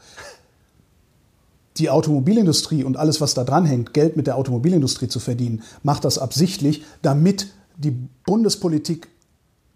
die 1.77 1.89
Automobilindustrie 1.89 2.83
und 2.83 2.97
alles, 2.97 3.21
was 3.21 3.33
da 3.35 3.43
dran 3.43 3.65
hängt, 3.65 3.93
Geld 3.93 4.17
mit 4.17 4.27
der 4.27 4.35
Automobilindustrie 4.37 5.07
zu 5.07 5.19
verdienen, 5.19 5.63
macht 5.83 6.05
das 6.05 6.17
absichtlich, 6.17 6.83
damit 7.03 7.47
die 7.77 7.91
Bundespolitik 8.25 9.07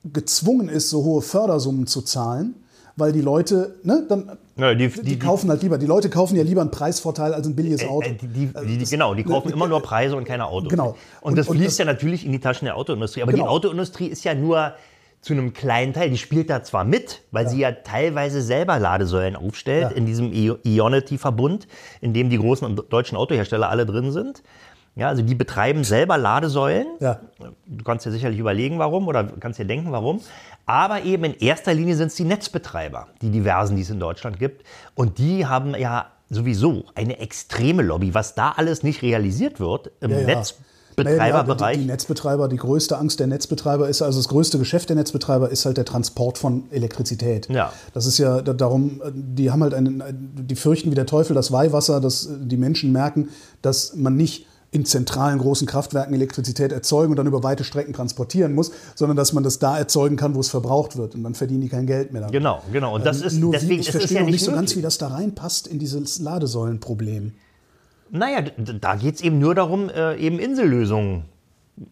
gezwungen 0.04 0.68
ist, 0.68 0.90
so 0.90 1.04
hohe 1.04 1.22
Fördersummen 1.22 1.86
zu 1.86 2.02
zahlen, 2.02 2.56
weil 2.96 3.12
die 3.14 3.22
Leute, 3.22 3.76
ne, 3.84 4.04
dann 4.10 4.32
Ja, 4.58 4.74
die- 4.74 4.88
die, 4.90 5.02
die- 5.04 5.20
kaufen 5.20 5.50
halt 5.52 5.62
lieber, 5.62 5.78
die 5.78 5.86
Leute 5.86 6.10
kaufen 6.10 6.36
ja 6.36 6.44
lieber 6.44 6.62
einen 6.62 6.72
Preisvorteil 6.72 7.36
als 7.36 7.46
ein 7.48 7.56
billiges 7.56 7.84
Auto. 7.88 8.10
Äh, 8.10 8.16
die, 8.16 8.28
die, 8.28 8.50
Also 8.54 8.68
die, 8.68 8.80
das- 8.80 8.90
genau, 8.90 9.14
die 9.14 9.24
kaufen 9.24 9.50
ne, 9.50 9.54
immer 9.54 9.68
nur 9.68 9.80
Preise 9.82 10.16
und 10.16 10.26
keine 10.26 10.48
Autos. 10.48 10.70
Genau. 10.70 10.90
Und, 11.22 11.30
Und- 11.32 11.38
das 11.38 11.48
und 11.48 11.58
fließt 11.58 11.70
das- 11.74 11.78
ja 11.78 11.86
natürlich 11.86 12.26
in 12.26 12.32
die 12.32 12.40
Taschen 12.40 12.66
der 12.66 12.76
Autoindustrie. 12.76 13.22
Aber 13.22 13.32
Genau. 13.32 13.44
die 13.44 13.50
Autoindustrie 13.50 14.08
ist 14.08 14.24
ja 14.24 14.34
nur 14.34 14.74
zu 15.22 15.34
einem 15.34 15.54
kleinen 15.54 15.94
Teil, 15.94 16.10
die 16.10 16.18
spielt 16.18 16.50
da 16.50 16.64
zwar 16.64 16.84
mit, 16.84 17.22
weil 17.32 17.48
sie 17.48 17.60
ja 17.60 17.72
teilweise 17.72 18.42
selber 18.42 18.80
Ladesäulen 18.80 19.36
aufstellt 19.36 19.92
Ja. 19.92 19.98
in 19.98 20.06
diesem 20.08 20.32
Ionity-Verbund, 20.34 21.68
in 22.02 22.14
dem 22.14 22.30
die 22.30 22.38
großen 22.38 22.76
deutschen 22.90 23.18
Autohersteller 23.18 23.70
alle 23.70 23.86
drin 23.86 24.12
sind. 24.12 24.42
Ja, 24.96 25.08
also 25.08 25.22
die 25.22 25.36
betreiben 25.36 25.84
selber 25.86 26.18
Ladesäulen. 26.18 26.86
Ja. 27.00 27.22
Du 27.66 27.84
kannst 27.86 28.06
dir 28.06 28.12
sicherlich 28.12 28.40
überlegen, 28.40 28.78
warum 28.78 29.08
oder 29.08 29.24
kannst 29.40 29.58
dir 29.58 29.66
denken, 29.66 29.92
warum. 29.92 30.20
Aber 30.66 31.04
eben 31.04 31.24
in 31.24 31.34
erster 31.36 31.74
Linie 31.74 31.96
sind 31.96 32.08
es 32.08 32.16
die 32.16 32.26
Netzbetreiber, 32.26 33.08
die 33.22 33.30
diversen, 33.30 33.76
die 33.78 33.84
es 33.84 33.90
in 33.90 34.00
Deutschland 34.00 34.38
gibt. 34.38 34.66
Und 34.96 35.18
die 35.18 35.46
haben 35.46 35.76
ja 35.76 36.08
sowieso 36.30 36.84
eine 36.96 37.20
extreme 37.20 37.84
Lobby, 37.84 38.14
was 38.14 38.36
da 38.36 38.52
alles 38.58 38.84
nicht 38.84 39.02
realisiert 39.02 39.60
wird 39.60 39.92
im 40.02 40.12
Ja, 40.12 40.20
ja. 40.20 40.26
Netzbetreiberbereich. 40.98 41.60
Naja, 41.60 41.74
die, 41.74 41.80
die 41.80 41.86
Netzbetreiber, 41.86 42.48
die 42.48 42.58
größte 42.58 42.98
Angst 42.98 43.20
der 43.20 43.28
Netzbetreiber 43.28 43.90
ist, 43.90 44.02
also 44.02 44.20
das 44.20 44.28
größte 44.28 44.60
Geschäft 44.60 44.90
der 44.90 44.96
Netzbetreiber 44.96 45.50
ist 45.50 45.66
halt 45.66 45.78
der 45.78 45.86
Transport 45.86 46.38
von 46.38 46.64
Elektrizität. 46.72 47.48
Ja. 47.50 47.72
Das 47.94 48.06
ist 48.06 48.18
ja 48.18 48.42
da- 48.42 48.54
darum, 48.54 49.02
äh, 49.04 49.12
die 49.14 49.52
haben 49.52 49.64
halt 49.64 49.74
einen, 49.74 50.04
die 50.36 50.56
fürchten 50.56 50.92
wie 50.92 50.96
der 50.96 51.06
Teufel 51.06 51.34
das 51.34 51.52
Weihwasser, 51.52 52.00
dass 52.02 52.26
äh, 52.26 52.30
die 52.42 52.58
Menschen 52.58 52.92
merken, 52.92 53.30
dass 53.62 53.96
man 53.96 54.16
nicht 54.16 54.46
in 54.74 54.86
zentralen 54.86 55.38
großen 55.40 55.68
Kraftwerken 55.68 56.14
Elektrizität 56.14 56.72
erzeugen 56.72 57.12
und 57.12 57.18
dann 57.18 57.28
über 57.28 57.44
weite 57.44 57.66
Strecken 57.66 57.92
transportieren 57.92 58.54
muss, 58.56 58.72
sondern 58.96 59.18
dass 59.18 59.34
man 59.34 59.44
das 59.44 59.60
da 59.60 59.78
erzeugen 59.78 60.16
kann, 60.16 60.34
wo 60.34 60.40
es 60.40 60.48
verbraucht 60.48 60.96
wird. 60.96 61.14
Und 61.14 61.24
dann 61.24 61.36
verdienen 61.36 61.60
die 61.60 61.68
kein 61.68 61.86
Geld 61.88 62.14
mehr 62.14 62.22
damit. 62.22 62.32
Genau, 62.34 62.62
genau. 62.72 62.96
Und 62.96 63.06
das 63.06 63.20
Ähm, 63.20 63.28
ist 63.28 63.34
Nur 63.38 63.52
deswegen 63.52 63.72
wie, 63.72 63.76
ich 63.76 63.80
ist 63.82 63.88
es 63.90 63.92
verstehe 64.00 64.20
ja 64.20 64.24
noch 64.24 64.30
nicht 64.32 64.46
so 64.46 64.52
ganz, 64.54 64.74
wie 64.78 64.82
das 64.82 64.98
da 64.98 65.10
reinpasst 65.10 65.68
in 65.68 65.78
dieses 65.78 66.20
Ladesäulenproblem. 66.20 67.34
Naja, 68.12 68.42
da 68.58 68.96
geht 68.96 69.16
es 69.16 69.22
eben 69.22 69.40
nur 69.40 69.56
darum, 69.56 69.90
äh, 69.90 70.16
eben 70.18 70.38
Insellösungen 70.38 71.26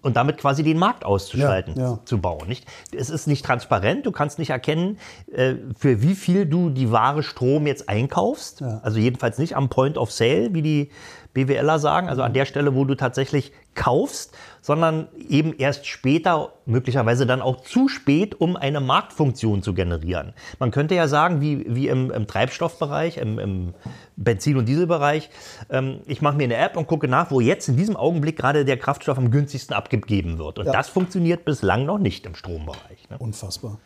und 0.01 0.17
damit 0.17 0.37
quasi 0.37 0.61
den 0.63 0.77
Markt 0.77 1.05
auszuschalten, 1.05 1.75
Ja, 1.77 1.91
ja. 1.91 1.99
zu 2.05 2.19
bauen. 2.19 2.47
Nicht? 2.47 2.65
Es 2.95 3.09
ist 3.09 3.25
nicht 3.27 3.45
transparent, 3.45 4.05
du 4.05 4.11
kannst 4.11 4.37
nicht 4.37 4.49
erkennen, 4.49 4.97
äh, 5.31 5.55
für 5.77 6.01
wie 6.01 6.15
viel 6.15 6.45
du 6.45 6.69
die 6.69 6.91
Ware 6.91 7.23
Strom 7.23 7.65
jetzt 7.65 7.87
einkaufst. 7.89 8.59
Ja. 8.61 8.81
Also 8.83 8.99
jedenfalls 8.99 9.37
nicht 9.37 9.55
am 9.55 9.69
Point 9.69 9.97
of 9.97 10.11
Sale, 10.11 10.53
wie 10.53 10.61
die 10.61 10.89
BWLer 11.33 11.79
sagen, 11.79 12.09
also 12.09 12.21
an 12.21 12.33
der 12.33 12.45
Stelle, 12.45 12.75
wo 12.75 12.85
du 12.85 12.95
tatsächlich 12.95 13.53
kaufst, 13.73 14.35
sondern 14.61 15.07
eben 15.29 15.53
erst 15.57 15.87
später, 15.87 16.53
möglicherweise 16.65 17.25
dann 17.25 17.41
auch 17.41 17.61
zu 17.61 17.87
spät, 17.87 18.39
um 18.39 18.55
eine 18.55 18.79
Marktfunktion 18.79 19.63
zu 19.63 19.73
generieren. 19.73 20.33
Man 20.59 20.71
könnte 20.71 20.95
ja 20.95 21.07
sagen, 21.07 21.41
wie, 21.41 21.65
wie 21.67 21.87
im, 21.87 22.11
im 22.11 22.27
Treibstoffbereich, 22.27 23.17
im, 23.17 23.39
im 23.39 23.73
Benzin- 24.17 24.57
und 24.57 24.67
Dieselbereich, 24.67 25.29
ähm, 25.69 25.99
ich 26.05 26.21
mache 26.21 26.37
mir 26.37 26.43
eine 26.43 26.55
App 26.57 26.77
und 26.77 26.87
gucke 26.87 27.07
nach, 27.07 27.31
wo 27.31 27.39
jetzt 27.39 27.69
in 27.69 27.77
diesem 27.77 27.95
Augenblick 27.95 28.37
gerade 28.37 28.65
der 28.65 28.77
Kraftstoff 28.77 29.17
am 29.17 29.31
günstigsten 29.31 29.75
abgegeben 29.75 30.37
wird. 30.37 30.59
Und 30.59 30.65
Ja. 30.65 30.71
das 30.73 30.89
funktioniert 30.89 31.45
bislang 31.45 31.85
noch 31.85 31.99
nicht 31.99 32.25
im 32.25 32.35
Strombereich. 32.35 33.09
Ne? 33.09 33.17
Unfassbar. 33.19 33.79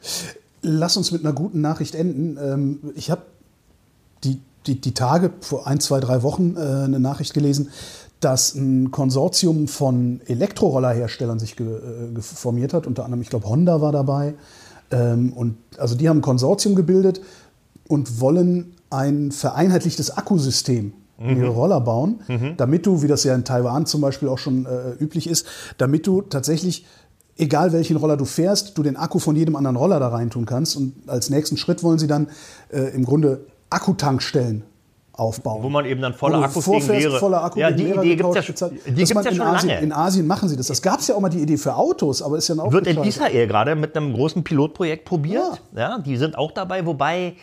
Lass 0.61 0.97
uns 0.97 1.11
mit 1.11 1.23
einer 1.25 1.33
guten 1.33 1.61
Nachricht 1.61 1.93
enden. 1.95 2.37
Ähm, 2.41 2.93
Ich 2.95 3.11
habe 3.11 3.23
die, 4.23 4.39
die, 4.65 4.79
die 4.79 4.93
Tage, 4.93 5.31
vor 5.41 5.67
ein, 5.67 5.79
zwei, 5.79 5.99
drei 5.99 6.23
Wochen, 6.23 6.55
äh, 6.55 6.59
eine 6.59 6.99
Nachricht 6.99 7.33
gelesen, 7.33 7.69
dass 8.23 8.55
ein 8.55 8.91
Konsortium 8.91 9.67
von 9.67 10.21
Elektrorollerherstellern 10.25 11.39
sich 11.39 11.55
ge, 11.55 11.67
äh, 11.67 12.13
geformiert 12.13 12.73
hat. 12.73 12.87
Unter 12.87 13.05
anderem, 13.05 13.21
ich 13.21 13.29
glaube, 13.29 13.47
Honda 13.47 13.81
war 13.81 13.91
dabei. 13.91 14.35
Ähm, 14.91 15.33
Und 15.33 15.57
also 15.77 15.95
die 15.95 16.07
haben 16.09 16.19
ein 16.19 16.21
Konsortium 16.21 16.75
gebildet 16.75 17.21
und 17.87 18.19
wollen 18.19 18.73
ein 18.89 19.31
vereinheitlichtes 19.31 20.15
Akkusystem 20.17 20.93
in 21.19 21.37
ihre 21.37 21.49
Roller 21.49 21.79
bauen, 21.79 22.19
damit 22.57 22.85
du, 22.85 23.01
wie 23.01 23.07
das 23.07 23.23
ja 23.23 23.33
in 23.33 23.45
Taiwan 23.45 23.85
zum 23.85 24.01
Beispiel 24.01 24.27
auch 24.27 24.39
schon 24.39 24.65
äh, 24.65 24.91
üblich 24.99 25.27
ist, 25.27 25.45
damit 25.77 26.05
du 26.05 26.21
tatsächlich, 26.21 26.85
egal 27.37 27.71
welchen 27.71 27.97
Roller 27.97 28.17
du 28.17 28.25
fährst, 28.25 28.77
du 28.77 28.83
den 28.83 28.97
Akku 28.97 29.19
von 29.19 29.35
jedem 29.35 29.55
anderen 29.55 29.77
Roller 29.77 29.99
da 29.99 30.09
reintun 30.09 30.45
kannst. 30.45 30.75
Und 30.75 30.93
als 31.07 31.29
nächsten 31.29 31.55
Schritt 31.55 31.81
wollen 31.81 31.97
sie 31.97 32.07
dann 32.07 32.27
äh, 32.69 32.93
im 32.93 33.05
Grunde 33.05 33.45
Akkutankstellen 33.69 34.63
aufbauen. 35.13 35.61
Wo 35.63 35.69
man 35.69 35.85
eben 35.85 36.01
dann 36.01 36.13
volle 36.13 36.37
Akkus 36.37 36.65
gegen 36.65 36.81
vorfährst, 36.81 37.05
leere- 37.07 37.19
voller 37.19 37.43
Akku 37.43 37.59
Ja, 37.59 37.69
gegen 37.69 37.93
die 37.93 37.99
Idee 37.99 38.09
ja 38.09 38.15
getauscht 38.15 38.43
schon- 38.45 38.53
bezahlt. 38.53 38.73
die 38.87 38.93
gibt's 38.93 39.09
ja 39.13 39.21
in 39.21 39.35
schon 39.35 39.45
Asien, 39.47 39.69
lange. 39.69 39.81
In 39.81 39.91
Asien 39.93 40.27
machen 40.27 40.49
sie 40.49 40.57
das. 40.57 40.67
Das 40.67 40.81
gab 40.81 40.99
es 40.99 41.07
ja 41.07 41.15
auch 41.15 41.19
mal 41.19 41.29
die 41.29 41.39
Idee 41.39 41.57
für 41.57 41.75
Autos, 41.75 42.21
aber 42.21 42.37
ist 42.37 42.47
ja 42.47 42.55
auch 42.57 42.71
Wird 42.71 42.87
in. 42.87 43.03
Israel 43.03 43.47
gerade 43.47 43.75
mit 43.75 43.95
einem 43.95 44.13
großen 44.13 44.43
Pilotprojekt 44.43 45.05
probiert. 45.05 45.61
Ja. 45.75 45.99
die 45.99 46.17
sind 46.17 46.37
auch 46.37 46.51
dabei, 46.51 46.85
wobei, 46.85 47.35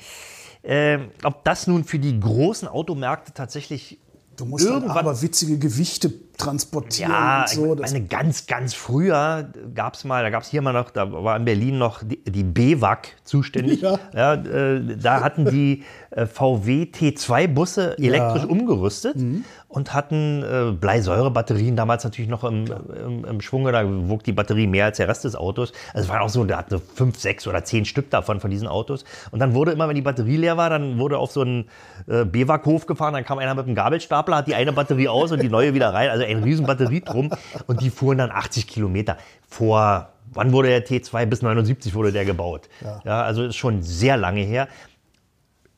äh, 0.62 0.98
ob 1.24 1.44
das 1.44 1.66
nun 1.66 1.84
für 1.84 1.98
die 1.98 2.18
großen 2.18 2.66
Automärkte 2.68 3.32
tatsächlich 3.32 3.98
Du 4.40 4.46
musst 4.46 4.64
irgendwann 4.64 4.96
aber 4.96 5.20
witzige 5.20 5.58
Gewichte 5.58 6.10
transportieren 6.38 7.12
Ja, 7.12 7.42
und 7.42 7.48
so. 7.50 7.74
ich 7.74 7.80
Das, 7.82 7.92
meine, 7.92 8.06
ganz, 8.06 8.46
ganz 8.46 8.72
früher 8.72 9.50
gab 9.74 9.92
es 9.94 10.04
mal, 10.04 10.22
da 10.22 10.30
gab 10.30 10.42
es 10.42 10.48
hier 10.48 10.62
mal 10.62 10.72
noch, 10.72 10.90
da 10.90 11.12
war 11.12 11.36
in 11.36 11.44
Berlin 11.44 11.76
noch 11.76 12.02
die, 12.02 12.24
die 12.24 12.42
BWAG 12.42 13.08
zuständig. 13.24 13.82
Ja. 13.82 13.98
Ja. 14.14 14.34
äh, 14.34 14.96
da 14.96 15.20
hatten 15.20 15.44
die 15.44 15.84
äh, 16.10 16.24
VW 16.24 16.84
T2-Busse 16.84 17.98
elektrisch 17.98 18.44
umgerüstet 18.46 19.16
Mhm. 19.16 19.44
Und 19.70 19.94
hatten 19.94 20.42
äh, 20.42 20.72
Bleisäurebatterien 20.72 21.76
damals 21.76 22.02
natürlich 22.02 22.28
noch 22.28 22.42
im, 22.42 22.64
im, 22.66 23.24
im 23.24 23.40
Schwunge. 23.40 23.70
Da 23.70 23.84
wog 23.86 24.24
die 24.24 24.32
Batterie 24.32 24.66
mehr 24.66 24.86
als 24.86 24.96
der 24.96 25.06
Rest 25.06 25.22
des 25.22 25.36
Autos. 25.36 25.72
Also 25.94 26.06
es 26.06 26.08
waren 26.08 26.22
auch 26.22 26.28
so, 26.28 26.44
da 26.44 26.58
hatten 26.58 26.70
so 26.70 26.80
fünf, 26.80 27.16
sechs 27.18 27.46
oder 27.46 27.62
zehn 27.62 27.84
Stück 27.84 28.10
davon, 28.10 28.40
von 28.40 28.50
diesen 28.50 28.66
Autos. 28.66 29.04
Und 29.30 29.38
dann 29.38 29.54
wurde 29.54 29.70
immer, 29.70 29.88
wenn 29.88 29.94
die 29.94 30.02
Batterie 30.02 30.38
leer 30.38 30.56
war, 30.56 30.70
dann 30.70 30.98
wurde 30.98 31.18
auf 31.18 31.30
so 31.30 31.42
einen 31.42 31.68
äh, 32.08 32.24
BWAG-Hof 32.24 32.86
gefahren, 32.86 33.14
dann 33.14 33.24
kam 33.24 33.38
einer 33.38 33.54
mit 33.54 33.66
einem 33.66 33.76
Gabelstapler, 33.76 34.38
hat 34.38 34.48
die 34.48 34.56
eine 34.56 34.72
Batterie 34.72 35.06
aus 35.06 35.30
und 35.30 35.40
die 35.40 35.48
neue 35.48 35.72
wieder 35.72 35.94
rein. 35.94 36.10
Also 36.10 36.24
ein 36.24 36.42
riesen 36.42 36.66
Batterietrum. 36.66 37.30
Und 37.68 37.80
die 37.80 37.90
fuhren 37.90 38.18
dann 38.18 38.32
80 38.32 38.66
Kilometer. 38.66 39.18
Vor, 39.48 40.08
wann 40.32 40.52
wurde 40.52 40.68
der 40.68 40.84
T2? 40.84 41.26
Bis 41.26 41.42
79 41.42 41.94
wurde 41.94 42.10
der 42.10 42.24
gebaut. 42.24 42.68
Ja. 43.04 43.22
also 43.22 43.44
ist 43.44 43.56
schon 43.56 43.82
sehr 43.82 44.16
lange 44.16 44.40
her. 44.40 44.66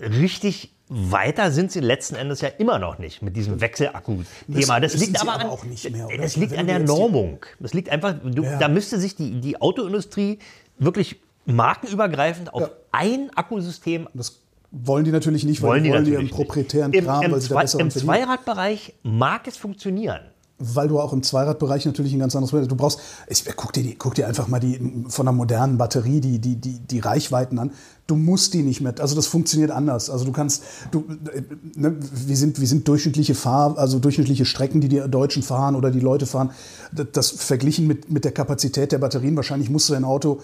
Richtig 0.01 0.73
weiter 0.95 1.51
sind 1.51 1.73
sie 1.73 1.81
letzten 1.81 2.15
Endes 2.17 2.41
ja 2.43 2.49
immer 2.49 2.79
noch 2.79 2.99
nicht 2.99 3.23
mit 3.23 3.35
diesem 3.37 3.61
Wechselakku-Thema. 3.61 4.81
Das 4.81 4.95
liegt 4.97 5.21
aber 5.21 5.33
aber 5.35 5.45
an, 5.45 5.51
auch 5.51 5.65
nicht 5.65 5.91
mehr, 5.91 6.09
das 6.19 6.37
liegt 6.37 6.53
Wenn 6.53 6.61
an 6.61 6.67
der 6.67 6.81
Normung. 6.81 7.45
Das 7.61 7.73
liegt 7.73 7.89
einfach, 7.89 8.15
du, 8.23 8.43
Ja. 8.43 8.59
da 8.59 8.69
müsste 8.69 8.99
sich 9.01 9.17
die, 9.17 9.41
die 9.41 9.61
Autoindustrie 9.61 10.39
wirklich 10.79 11.21
markenübergreifend 11.47 12.53
auf 12.53 12.63
Ja. 12.63 12.71
ein 12.93 13.31
Akkusystem 13.35 14.09
das 14.15 14.41
wollen 14.75 15.05
die 15.05 15.11
natürlich 15.13 15.45
nicht, 15.45 15.61
weil 15.61 15.69
wollen 15.71 15.85
die 15.85 15.91
wollen 15.91 16.07
ihren 16.07 16.31
proprietären 16.31 16.91
nicht. 16.93 17.01
Im, 17.01 17.05
Kram, 17.05 17.23
im, 17.25 17.33
weil 17.33 17.41
sie 17.43 17.49
da 17.51 17.61
besser 17.61 17.79
Im 17.81 17.91
verdienen. 17.91 18.15
Zweiradbereich 18.15 18.95
mag 19.03 19.47
es 19.47 19.57
funktionieren. 19.59 20.21
Weil 20.63 20.89
du 20.89 21.01
auch 21.01 21.13
im 21.13 21.23
Zweiradbereich 21.23 21.85
natürlich 21.87 22.13
ein 22.13 22.21
ganz 22.21 22.37
anderes 22.37 22.53
Modell 22.53 22.69
Du 22.69 22.77
brauchst, 22.77 23.01
ich, 23.27 23.45
guck, 23.57 23.73
dir 23.73 23.83
die, 23.83 23.97
guck 23.97 24.15
dir 24.15 24.29
einfach 24.29 24.47
mal 24.49 24.61
die 24.61 25.05
von 25.09 25.27
einer 25.27 25.37
modernen 25.37 25.79
Batterie 25.79 26.21
die, 26.21 26.39
die, 26.39 26.57
die, 26.57 26.79
die 26.79 26.99
Reichweiten 27.01 27.59
an. 27.59 27.73
Du 28.07 28.17
musst 28.17 28.55
die 28.55 28.63
nicht 28.63 28.81
mehr, 28.81 28.95
also 28.99 29.15
das 29.17 29.27
funktioniert 29.27 29.71
anders. 29.71 30.11
Also 30.11 30.25
du 30.25 30.33
kannst, 30.33 30.63
du, 30.91 31.05
ne, 31.75 31.97
wir, 31.99 32.37
sind, 32.37 32.61
wir 32.61 32.67
sind 32.67 32.87
durchschnittliche 32.87 33.35
Fahr, 33.35 33.79
also 33.79 33.99
durchschnittliche 33.99 34.45
Strecken, 34.45 34.81
die 34.81 34.89
die 34.89 35.01
Deutschen 35.09 35.43
fahren 35.43 35.75
oder 35.75 35.91
die 35.91 36.01
Leute 36.01 36.27
fahren. 36.27 36.51
Das, 36.93 37.07
das 37.13 37.31
verglichen 37.31 37.87
mit, 37.87 38.11
mit 38.11 38.25
der 38.25 38.33
Kapazität 38.33 38.93
der 38.93 38.99
Batterien, 38.99 39.37
wahrscheinlich 39.37 39.71
musst 39.71 39.89
du 39.89 39.95
dein 39.95 40.05
Auto, 40.05 40.41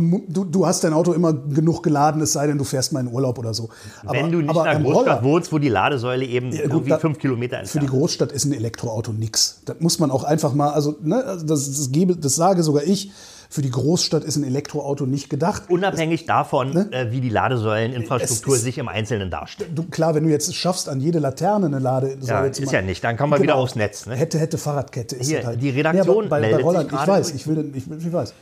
du, 0.00 0.22
du, 0.28 0.44
du 0.44 0.66
hast 0.66 0.84
dein 0.84 0.92
Auto 0.92 1.12
immer 1.12 1.32
genug 1.32 1.82
geladen, 1.82 2.20
es 2.20 2.32
sei 2.32 2.46
denn, 2.46 2.58
du 2.58 2.64
fährst 2.64 2.92
mal 2.92 3.00
in 3.00 3.12
Urlaub 3.12 3.38
oder 3.38 3.54
so. 3.54 3.68
Wenn 4.04 4.30
du 4.30 4.38
nicht 4.38 4.50
in 4.50 4.56
am 4.56 4.58
einer 4.66 4.80
Großstadt 4.80 5.22
Roller- 5.22 5.24
wohnst, 5.24 5.52
wo 5.52 5.58
die 5.58 5.68
Ladesäule 5.68 6.24
eben 6.24 6.50
gut, 6.50 6.60
irgendwie 6.60 6.90
da- 6.90 6.98
fünf 6.98 7.18
Kilometer 7.18 7.64
für 7.64 7.78
die 7.80 7.86
ist. 7.86 7.90
Großstadt 7.92 8.32
ist 8.32 8.44
ein 8.44 8.52
Elektroauto 8.52 9.12
nix. 9.12 9.62
Das 9.64 9.76
muss 9.80 9.98
man 9.98 10.10
auch 10.10 10.24
einfach 10.24 10.54
mal, 10.54 10.70
also 10.70 10.96
ne, 11.02 11.24
also 11.24 11.44
das, 11.46 11.66
das, 11.66 11.90
gebe, 11.90 12.16
das 12.16 12.36
sage 12.36 12.62
sogar 12.62 12.84
ich, 12.84 13.10
für 13.48 13.62
die 13.62 13.70
Großstadt 13.70 14.24
ist 14.24 14.36
ein 14.36 14.42
Elektroauto 14.42 15.06
nicht 15.06 15.30
gedacht. 15.30 15.62
Unabhängig 15.68 16.26
davon, 16.26 16.90
äh, 16.92 17.12
wie 17.12 17.20
die 17.20 17.28
Ladesäuleninfrastruktur 17.28 18.48
Ne? 18.50 18.54
Es 18.54 18.58
ist- 18.58 18.64
sich 18.64 18.78
im 18.78 18.88
Einzelnen 18.88 19.30
darstellt. 19.30 19.70
Du, 19.74 19.84
klar, 19.84 20.16
wenn 20.16 20.24
du 20.24 20.30
jetzt 20.30 20.48
es 20.48 20.56
schaffst, 20.56 20.88
an 20.88 21.00
jede 21.00 21.20
Laterne 21.20 21.66
eine 21.66 21.78
Ladesäule 21.78 22.46
Ja, 22.46 22.52
zu 22.52 22.62
ist 22.62 22.66
machen- 22.66 22.74
ja 22.74 22.82
nicht. 22.82 23.04
Dann 23.04 23.16
kann 23.16 23.30
man 23.30 23.40
wieder 23.40 23.54
aufs 23.54 23.76
Netz, 23.76 24.06
ne? 24.06 24.16
Hätte, 24.16 24.40
hätte 24.40 24.58
Fahrradkette. 24.58 25.14
Ist 25.14 25.28
Hier, 25.28 25.46
halt. 25.46 25.62
die 25.62 25.70
Redaktion 25.70 26.08
aber 26.08 26.28
bei, 26.28 26.28
bei 26.28 26.40
meldet 26.40 26.56
sich 26.58 26.66
Rollern, 26.66 26.86
ich 26.92 27.06
weiß, 27.06 27.30
ich, 27.34 27.46
will, 27.46 27.70
ich, 27.74 27.84
ich 27.88 28.12
weiß. 28.12 28.34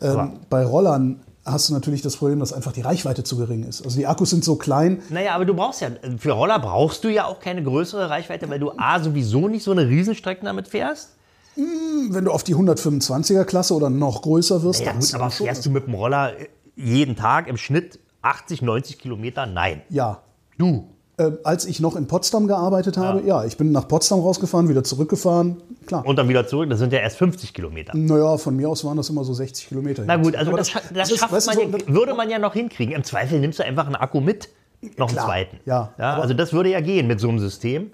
Ähm, 0.00 0.40
bei 0.48 0.64
Rollern 0.64 1.20
hast 1.44 1.68
du 1.68 1.72
natürlich 1.74 2.02
das 2.02 2.16
Problem, 2.16 2.40
dass 2.40 2.52
einfach 2.52 2.72
die 2.72 2.82
Reichweite 2.82 3.24
zu 3.24 3.36
gering 3.36 3.64
ist. 3.64 3.82
Also 3.84 3.98
die 3.98 4.06
Akkus 4.06 4.30
sind 4.30 4.44
so 4.44 4.56
klein, 4.56 5.02
Naja, 5.08 5.34
aber 5.34 5.44
du 5.44 5.54
brauchst 5.54 5.80
ja, 5.80 5.88
für 6.18 6.32
Roller 6.32 6.58
brauchst 6.58 7.04
du 7.04 7.08
ja 7.08 7.24
auch 7.24 7.40
keine 7.40 7.62
größere 7.62 8.10
Reichweite, 8.10 8.48
weil 8.50 8.58
du 8.60 8.72
A, 8.76 9.00
sowieso 9.00 9.48
nicht 9.48 9.64
so 9.64 9.72
eine 9.72 9.88
Riesenstrecke 9.88 10.44
damit 10.44 10.68
fährst. 10.68 11.10
wenn 11.56 12.24
du 12.24 12.30
auf 12.30 12.44
die 12.44 12.54
125er 12.54 13.44
Klasse 13.44 13.74
oder 13.74 13.90
noch 13.90 14.22
größer 14.22 14.62
wirst, 14.62 14.84
Ja, 14.84 14.92
gut, 14.92 15.12
du 15.12 15.16
aber 15.16 15.30
fährst 15.30 15.64
du 15.66 15.70
mit 15.70 15.86
dem 15.86 15.94
Roller 15.94 16.32
jeden 16.76 17.16
Tag 17.16 17.48
im 17.48 17.56
Schnitt 17.56 17.98
80, 18.22 18.62
90 18.62 18.98
Kilometer? 18.98 19.46
Nein. 19.46 19.82
Ja, 19.88 20.20
Du. 20.58 20.88
Äh, 21.18 21.32
als 21.42 21.64
ich 21.66 21.80
noch 21.80 21.96
in 21.96 22.06
Potsdam 22.06 22.46
gearbeitet 22.46 22.96
habe, 22.96 23.22
ja. 23.26 23.44
ich 23.44 23.56
bin 23.56 23.72
nach 23.72 23.88
Potsdam 23.88 24.20
rausgefahren, 24.20 24.68
wieder 24.68 24.84
zurückgefahren. 24.84 25.56
Klar. 25.86 26.06
Und 26.06 26.16
dann 26.16 26.28
wieder 26.28 26.46
zurück, 26.46 26.70
das 26.70 26.78
sind 26.78 26.92
ja 26.92 27.00
erst 27.00 27.16
50 27.16 27.52
Kilometer. 27.52 27.92
naja, 27.96 28.36
von 28.36 28.54
mir 28.54 28.68
aus 28.68 28.84
waren 28.84 28.96
das 28.96 29.10
immer 29.10 29.24
so 29.24 29.34
60 29.34 29.66
Kilometer. 29.68 30.04
Na 30.06 30.16
gut, 30.16 30.36
also 30.36 30.52
das, 30.56 30.70
das 30.94 31.10
ist, 31.10 31.18
schafft 31.18 31.32
du, 31.32 31.46
man 31.46 31.56
so, 31.56 31.78
ja, 31.78 31.88
würde 31.94 32.14
man 32.14 32.30
ja 32.30 32.38
noch 32.38 32.52
hinkriegen. 32.52 32.94
Im 32.94 33.02
Zweifel 33.02 33.40
nimmst 33.40 33.58
du 33.58 33.64
einfach 33.64 33.86
einen 33.86 33.96
Akku 33.96 34.20
mit, 34.20 34.48
noch 34.96 35.08
einen 35.08 35.16
Klar, 35.16 35.26
zweiten. 35.26 35.58
ja, 35.64 35.92
aber- 35.98 36.22
also 36.22 36.34
das 36.34 36.52
würde 36.52 36.70
ja 36.70 36.80
gehen 36.80 37.08
mit 37.08 37.18
so 37.18 37.28
einem 37.28 37.40
System. 37.40 37.90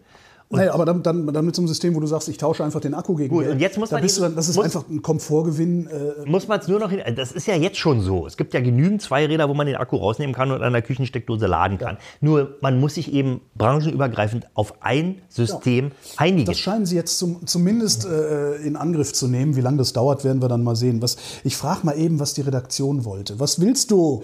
Und 0.48 0.58
naja, 0.58 0.74
aber 0.74 0.84
dann, 0.84 1.02
dann, 1.02 1.26
dann, 1.26 1.46
mit 1.46 1.56
so 1.56 1.62
einem 1.62 1.68
System, 1.68 1.94
wo 1.94 2.00
du 2.00 2.06
sagst, 2.06 2.28
ich 2.28 2.36
tausche 2.36 2.62
einfach 2.62 2.80
den 2.80 2.94
Akku 2.94 3.14
gegen 3.14 3.34
Gut, 3.34 3.46
und 3.46 3.60
jetzt 3.60 3.78
muss 3.78 3.90
man 3.90 4.00
da 4.00 4.02
bist 4.02 4.18
du 4.18 4.22
dann, 4.22 4.36
das 4.36 4.48
ist 4.48 4.56
muss, 4.56 4.66
einfach 4.66 4.88
ein 4.88 5.00
Komfortgewinn. 5.00 5.86
Äh, 5.86 6.28
muss 6.28 6.48
man 6.48 6.60
es 6.60 6.68
nur 6.68 6.78
noch 6.78 6.90
hin, 6.90 7.00
das 7.16 7.32
ist 7.32 7.46
ja 7.46 7.54
jetzt 7.56 7.78
schon 7.78 8.02
so. 8.02 8.26
Es 8.26 8.36
gibt 8.36 8.52
ja 8.52 8.60
genügend 8.60 9.00
Zweiräder, 9.00 9.48
wo 9.48 9.54
man 9.54 9.66
den 9.66 9.76
Akku 9.76 9.96
rausnehmen 9.96 10.34
kann 10.34 10.50
und 10.50 10.62
an 10.62 10.72
der 10.72 10.82
Küchensteckdose 10.82 11.46
laden 11.46 11.78
kann. 11.78 11.94
Ja. 11.94 12.00
Nur 12.20 12.56
man 12.60 12.78
muss 12.78 12.94
sich 12.94 13.12
eben 13.12 13.40
branchenübergreifend 13.54 14.46
auf 14.54 14.82
ein 14.82 15.22
System 15.28 15.86
ja. 15.86 15.92
einigen. 16.18 16.46
Das 16.46 16.58
scheinen 16.58 16.84
sie 16.84 16.96
jetzt 16.96 17.18
zum, 17.18 17.46
zumindest 17.46 18.04
äh, 18.04 18.56
in 18.56 18.76
Angriff 18.76 19.12
zu 19.12 19.28
nehmen. 19.28 19.56
Wie 19.56 19.62
lange 19.62 19.78
das 19.78 19.94
dauert, 19.94 20.24
werden 20.24 20.42
wir 20.42 20.48
dann 20.48 20.62
mal 20.62 20.76
sehen. 20.76 21.00
Was, 21.00 21.16
ich 21.42 21.56
frage 21.56 21.86
mal 21.86 21.98
eben, 21.98 22.20
was 22.20 22.34
die 22.34 22.42
Redaktion 22.42 23.04
wollte. 23.04 23.40
Was 23.40 23.60
willst 23.60 23.90
du? 23.90 24.22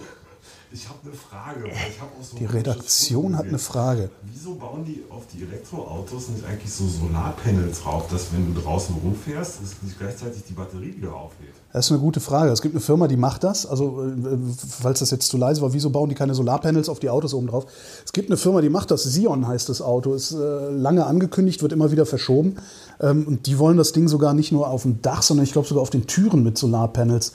Ich 0.72 0.88
habe 0.88 0.98
eine 1.04 1.12
Frage. 1.12 1.68
So 2.22 2.37
die 2.37 2.44
Redaktion 2.44 3.37
hat 3.37 3.46
eine 3.46 3.59
Frage. 3.59 4.11
Wieso 4.22 4.54
bauen 4.54 4.85
die 4.85 5.02
auf 5.11 5.24
die 5.35 5.42
Elektroautos 5.42 6.28
nicht 6.28 6.44
eigentlich 6.44 6.72
so 6.72 6.87
Solarpanels 6.87 7.83
drauf, 7.83 8.06
dass 8.09 8.33
wenn 8.33 8.54
du 8.54 8.61
draußen 8.61 8.94
rumfährst, 9.02 9.62
dass 9.62 9.83
nicht 9.83 9.98
gleichzeitig 9.98 10.44
die 10.48 10.52
Batterie 10.52 10.94
wieder 10.96 11.12
auflädt? 11.12 11.50
Das 11.72 11.87
ist 11.87 11.92
eine 11.92 12.00
gute 12.00 12.20
Frage. 12.20 12.52
Es 12.52 12.62
gibt 12.62 12.74
eine 12.74 12.80
Firma, 12.80 13.09
die 13.09 13.16
macht 13.16 13.42
das. 13.42 13.66
Also, 13.66 14.04
äh, 14.04 14.38
falls 14.80 15.00
das 15.00 15.11
jetzt 15.11 15.28
zu 15.28 15.38
leise 15.38 15.61
war, 15.61 15.72
wieso 15.72 15.90
bauen 15.90 16.09
die 16.09 16.14
keine 16.14 16.35
Solarpanels 16.35 16.88
auf 16.88 17.00
die 17.00 17.11
Autos 17.11 17.35
oben 17.35 17.48
drauf? 17.48 17.66
Es 18.04 18.12
gibt 18.12 18.28
eine 18.28 18.37
Firma, 18.37 18.61
die 18.61 18.68
macht 18.68 18.92
das. 18.92 19.02
Sion 19.02 19.48
heißt 19.48 19.68
das 19.68 19.83
Auto. 19.83 20.14
Ist 20.14 20.33
äh, 20.33 20.70
lange 20.70 21.04
angekündigt, 21.04 21.62
wird 21.62 21.72
immer 21.72 21.90
wieder 21.90 22.06
verschoben. 22.06 22.56
Ähm, 23.00 23.26
und 23.26 23.46
die 23.46 23.59
wollen 23.59 23.76
das 23.76 23.90
Ding 23.90 24.06
sogar 24.06 24.35
nicht 24.35 24.52
nur 24.52 24.68
auf 24.68 24.83
dem 24.83 25.02
Dach, 25.02 25.22
sondern 25.22 25.42
ich 25.42 25.52
glaube 25.52 25.66
sogar 25.66 25.83
auf 25.83 25.90
den 25.90 26.06
Türen 26.06 26.44
mit 26.44 26.59
Solarpanels 26.59 27.33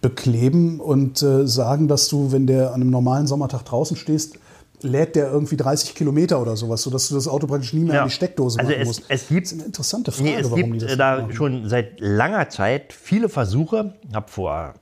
bekleben 0.00 0.80
und 0.80 1.22
äh, 1.22 1.46
sagen, 1.46 1.88
dass 1.88 2.08
du, 2.08 2.32
wenn 2.32 2.46
der 2.46 2.68
an 2.68 2.80
einem 2.80 2.90
normalen 2.90 3.26
Sommertag 3.26 3.64
draußen 3.64 3.96
stehst, 3.96 4.38
lädt 4.82 5.14
der 5.14 5.30
irgendwie 5.30 5.56
30 5.56 5.94
Kilometer 5.94 6.40
oder 6.40 6.56
sowas, 6.56 6.82
sodass 6.82 7.08
du 7.08 7.14
das 7.14 7.28
Auto 7.28 7.46
praktisch 7.46 7.74
nie 7.74 7.84
mehr 7.84 7.96
ja. 7.96 8.02
in 8.02 8.08
die 8.08 8.14
Steckdose 8.14 8.58
also 8.58 8.70
machen 8.70 8.80
es, 8.80 8.86
musst. 8.88 9.02
Es 9.08 9.28
gibt, 9.28 9.46
das 9.46 9.52
ist 9.52 9.58
eine 9.58 9.66
interessante 9.66 10.12
Frage, 10.12 10.30
nee, 10.30 10.36
es 10.36 10.44
warum 10.44 10.56
gibt 10.56 10.74
die 10.74 10.86
das 10.86 10.96
da 10.96 11.20
machen. 11.20 11.32
schon 11.34 11.68
seit 11.68 12.00
langer 12.00 12.48
Zeit 12.48 12.92
viele 12.92 13.28
Versuche. 13.28 13.94
Ich 14.08 14.14
habe 14.14 14.30
vor 14.30 14.74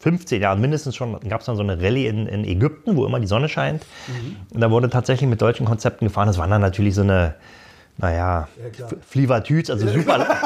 15 0.00 0.42
Jahren 0.42 0.60
mindestens 0.60 0.96
schon, 0.96 1.18
gab 1.20 1.40
es 1.40 1.46
dann 1.46 1.56
so 1.56 1.62
eine 1.62 1.80
Rallye 1.80 2.06
in, 2.06 2.26
in, 2.26 2.44
Ägypten, 2.44 2.96
wo 2.96 3.06
immer 3.06 3.20
die 3.20 3.26
Sonne 3.28 3.48
scheint. 3.48 3.84
Mhm. 4.08 4.36
Und 4.52 4.60
da 4.60 4.70
wurde 4.70 4.90
tatsächlich 4.90 5.30
mit 5.30 5.40
deutschen 5.40 5.64
Konzepten 5.64 6.06
gefahren. 6.06 6.26
Das 6.26 6.38
waren 6.38 6.50
dann 6.50 6.60
natürlich 6.60 6.94
so 6.94 7.02
eine 7.02 7.34
naja, 7.98 8.48
ja, 8.78 8.86
Flivatüts, 9.08 9.70
also 9.70 9.88
super. 9.88 10.26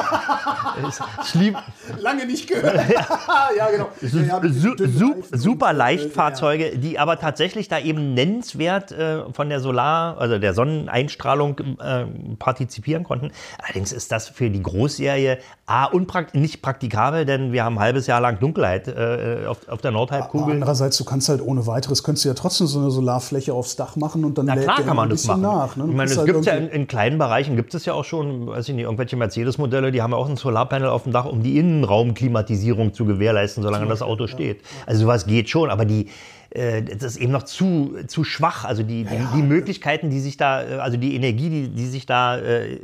Lange 1.99 2.25
nicht 2.25 2.47
gehört. 2.47 2.75
ja, 3.57 3.69
genau. 3.69 3.89
Ja, 4.01 4.41
su 4.43 4.75
su 4.77 5.15
super 5.31 5.73
Leichtfahrzeuge, 5.73 6.77
die 6.77 6.97
aber 6.97 7.19
tatsächlich 7.19 7.67
da 7.67 7.79
eben 7.79 8.13
nennenswert 8.13 8.91
äh, 8.91 9.23
von 9.33 9.49
der 9.49 9.59
Solar-, 9.59 10.17
also 10.17 10.39
der 10.39 10.53
Sonneneinstrahlung 10.53 11.57
äh, 11.79 12.05
partizipieren 12.39 13.03
konnten. 13.03 13.31
Allerdings 13.61 13.91
ist 13.91 14.11
das 14.11 14.29
für 14.29 14.49
die 14.49 14.61
Großserie 14.61 15.39
A, 15.65 15.85
unprakt 15.85 16.35
nicht 16.35 16.61
praktikabel, 16.61 17.25
denn 17.25 17.51
wir 17.51 17.63
haben 17.63 17.77
ein 17.77 17.81
halbes 17.81 18.07
Jahr 18.07 18.21
lang 18.21 18.39
Dunkelheit 18.39 18.87
äh, 18.87 19.45
auf, 19.47 19.67
auf, 19.67 19.81
der 19.81 19.91
Nordhalbkugel. 19.91 20.55
Andererseits, 20.55 20.97
du 20.97 21.05
kannst 21.05 21.29
halt 21.29 21.41
ohne 21.41 21.65
weiteres, 21.67 22.03
könntest 22.03 22.25
du 22.25 22.29
ja 22.29 22.35
trotzdem 22.35 22.67
so 22.67 22.79
eine 22.79 22.91
Solarfläche 22.91 23.53
aufs 23.53 23.75
Dach 23.75 23.95
machen 23.95 24.25
und 24.25 24.37
dann 24.37 24.47
Na 24.47 24.55
klar 24.55 24.81
kann 24.81 24.95
man 24.95 25.09
das 25.09 25.25
machen. 25.25 25.41
nach. 25.41 25.75
Ne? 25.75 25.85
Ich 25.87 25.95
meine, 25.95 26.11
es 26.11 26.17
halt 26.17 26.27
gibt 26.27 26.45
ja 26.45 26.53
in, 26.53 26.67
in 26.67 26.87
kleinen 26.87 27.17
Bereichen 27.17 27.40
Bereichen 27.41 27.55
gibt 27.55 27.73
es 27.73 27.85
ja 27.85 27.93
auch 27.93 28.05
schon, 28.05 28.45
weiß 28.45 28.69
ich 28.69 28.75
nicht, 28.75 28.83
irgendwelche 28.83 29.17
Mercedes-Modelle, 29.17 29.91
die 29.91 30.03
haben 30.03 30.11
ja 30.11 30.17
auch 30.17 30.29
ein 30.29 30.37
Solarpanel 30.37 30.89
auf 30.89 31.03
dem 31.03 31.11
Dach, 31.11 31.25
um 31.25 31.41
die 31.41 31.57
Innenraumklimatisierung 31.57 32.93
zu 32.93 33.05
gewährleisten, 33.05 33.63
solange 33.63 33.87
das 33.87 34.03
Auto 34.03 34.27
steht. 34.27 34.61
Also 34.85 35.01
sowas 35.01 35.25
geht 35.25 35.49
schon, 35.49 35.71
aber 35.71 35.85
die, 35.85 36.07
äh, 36.51 36.83
das 36.83 37.13
ist 37.13 37.17
eben 37.17 37.31
noch 37.31 37.43
zu, 37.43 37.95
zu 38.07 38.23
schwach. 38.23 38.65
Also 38.65 38.83
die, 38.83 39.05
die, 39.05 39.15
ja. 39.15 39.31
die 39.33 39.41
Möglichkeiten, 39.41 40.09
die 40.09 40.19
sich 40.19 40.35
da, 40.35 40.61
äh, 40.61 40.73
also 40.75 40.97
die 40.97 41.15
Energie, 41.15 41.49
die, 41.49 41.69
die 41.69 41.87
sich 41.87 42.05
da 42.05 42.37
äh, 42.37 42.77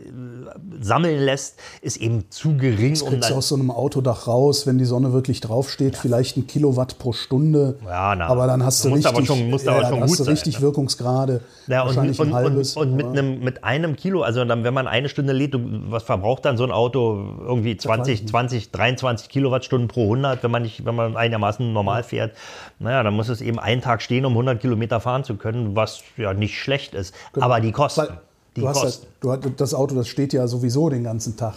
sammeln 0.79 1.19
lässt, 1.19 1.59
ist 1.81 1.97
eben 1.97 2.25
zu 2.29 2.55
gering. 2.55 2.91
Das 2.91 3.03
kriegst 3.03 3.25
um 3.25 3.31
du 3.33 3.35
aus 3.35 3.49
so 3.49 3.55
einem 3.55 3.69
Autodach 3.69 4.27
raus, 4.27 4.67
wenn 4.67 4.77
die 4.77 4.85
Sonne 4.85 5.11
wirklich 5.11 5.41
draufsteht, 5.41 5.95
ja. 5.95 5.99
vielleicht 6.01 6.37
ein 6.37 6.47
Kilowatt 6.47 6.97
pro 6.97 7.11
Stunde. 7.11 7.77
Ja, 7.85 8.15
na, 8.15 8.27
aber 8.27 8.47
dann 8.47 8.63
hast 8.63 8.85
du 8.85 8.89
richtig, 8.89 9.07
aber 9.07 9.25
schon, 9.25 9.49
muss 9.49 9.65
ja, 9.65 9.73
aber 9.73 9.89
schon 9.89 10.01
hast 10.01 10.19
du 10.19 10.23
richtig 10.23 10.53
sein, 10.55 10.61
Wirkungsgrade. 10.63 11.41
Ja, 11.67 11.81
und, 11.81 11.87
wahrscheinlich 11.87 12.19
und, 12.21 12.29
ein 12.29 12.33
halbes. 12.35 12.77
Und, 12.77 12.91
und 12.91 12.95
mit, 12.95 13.05
einem, 13.07 13.39
mit 13.41 13.63
einem 13.65 13.97
Kilo, 13.97 14.21
also 14.21 14.45
dann, 14.45 14.63
wenn 14.63 14.73
man 14.73 14.87
eine 14.87 15.09
Stunde 15.09 15.33
lädt, 15.33 15.55
was 15.89 16.03
verbraucht 16.03 16.45
dann 16.45 16.55
so 16.55 16.63
ein 16.63 16.71
Auto? 16.71 17.35
Irgendwie 17.41 17.75
20, 17.75 18.29
20, 18.29 18.71
23 18.71 19.27
Kilowattstunden 19.27 19.89
pro 19.89 20.03
100, 20.03 20.41
wenn 20.41 20.51
man 20.51 20.61
nicht, 20.61 20.85
wenn 20.85 20.95
man 20.95 21.17
einigermaßen 21.17 21.73
normal 21.73 22.03
fährt. 22.03 22.31
Naja, 22.79 23.03
dann 23.03 23.13
muss 23.13 23.27
es 23.27 23.41
eben 23.41 23.56
einen 23.59 23.81
Tag 23.81 24.01
stehen, 24.01 24.25
um 24.25 24.33
100 24.33 24.59
Kilometer 24.59 24.99
fahren 24.99 25.23
zu 25.23 25.35
können, 25.35 25.75
was 25.75 26.01
ja 26.17 26.33
nicht 26.33 26.57
schlecht 26.57 26.93
ist. 26.93 27.13
Genau. 27.33 27.45
Aber 27.45 27.59
die 27.59 27.71
Kosten. 27.71 28.01
Weil, 28.01 28.19
die 28.55 28.61
du 28.61 28.67
hast 28.69 28.81
Kosten. 28.81 29.07
Das, 29.21 29.39
du, 29.39 29.49
das 29.49 29.73
Auto, 29.73 29.95
das 29.95 30.07
steht 30.07 30.33
ja 30.33 30.47
sowieso 30.47 30.89
den 30.89 31.03
ganzen 31.03 31.37
Tag. 31.37 31.55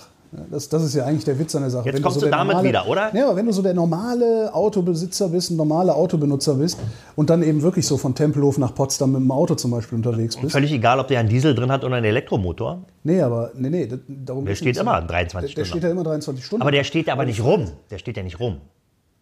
Das, 0.51 0.69
das, 0.69 0.85
ist 0.85 0.95
ja 0.95 1.05
eigentlich 1.05 1.25
der 1.25 1.39
Witz 1.41 1.57
an 1.57 1.63
der 1.63 1.71
Sache. 1.71 1.87
Jetzt 1.87 1.97
wenn 1.97 2.03
kommst 2.03 2.19
du, 2.19 2.21
so 2.21 2.27
du 2.27 2.31
damit 2.31 2.53
normale, 2.53 2.69
wieder, 2.69 2.87
oder? 2.87 3.15
Ja, 3.17 3.27
aber 3.27 3.37
wenn 3.37 3.47
du 3.47 3.53
so 3.53 3.63
der 3.63 3.75
normale 3.75 4.55
Autobesitzer 4.55 5.29
bist, 5.29 5.51
ein 5.51 5.57
normaler 5.57 5.97
Autobenutzer 5.97 6.55
bist 6.55 6.79
und 7.17 7.31
dann 7.31 7.43
eben 7.43 7.63
wirklich 7.63 7.85
so 7.85 7.97
von 7.97 8.15
Tempelhof 8.15 8.57
nach 8.59 8.73
Potsdam 8.73 9.13
mit 9.13 9.23
dem 9.23 9.31
Auto 9.33 9.57
zum 9.57 9.73
Beispiel 9.73 9.97
unterwegs 9.97 10.37
bist. 10.37 10.53
Völlig 10.53 10.73
egal, 10.73 11.01
ob 11.01 11.09
der 11.09 11.19
einen 11.19 11.29
Diesel 11.29 11.57
drin 11.57 11.73
hat 11.73 11.83
oder 11.83 11.97
einen 11.97 12.07
Elektromotor. 12.07 12.85
Nee, 13.03 13.21
aber 13.23 13.51
nee, 13.57 13.71
nee, 13.71 13.89
darum 14.07 14.45
Der 14.45 14.55
steht 14.55 14.77
immer 14.77 15.03
23 15.03 15.51
Stunden. 15.51 15.57
Der 15.57 15.65
steht 15.65 15.83
ja 15.83 15.91
immer 15.91 16.05
23 16.05 16.45
Stunden. 16.45 16.63
Aber 16.63 16.71
der 16.71 16.85
steht 16.85 17.09
aber 17.09 17.25
nicht 17.25 17.43
rum. 17.43 17.67
Der 17.91 17.99
steht 17.99 18.17
ja 18.17 18.23
nicht 18.23 18.39
rum. 18.39 18.59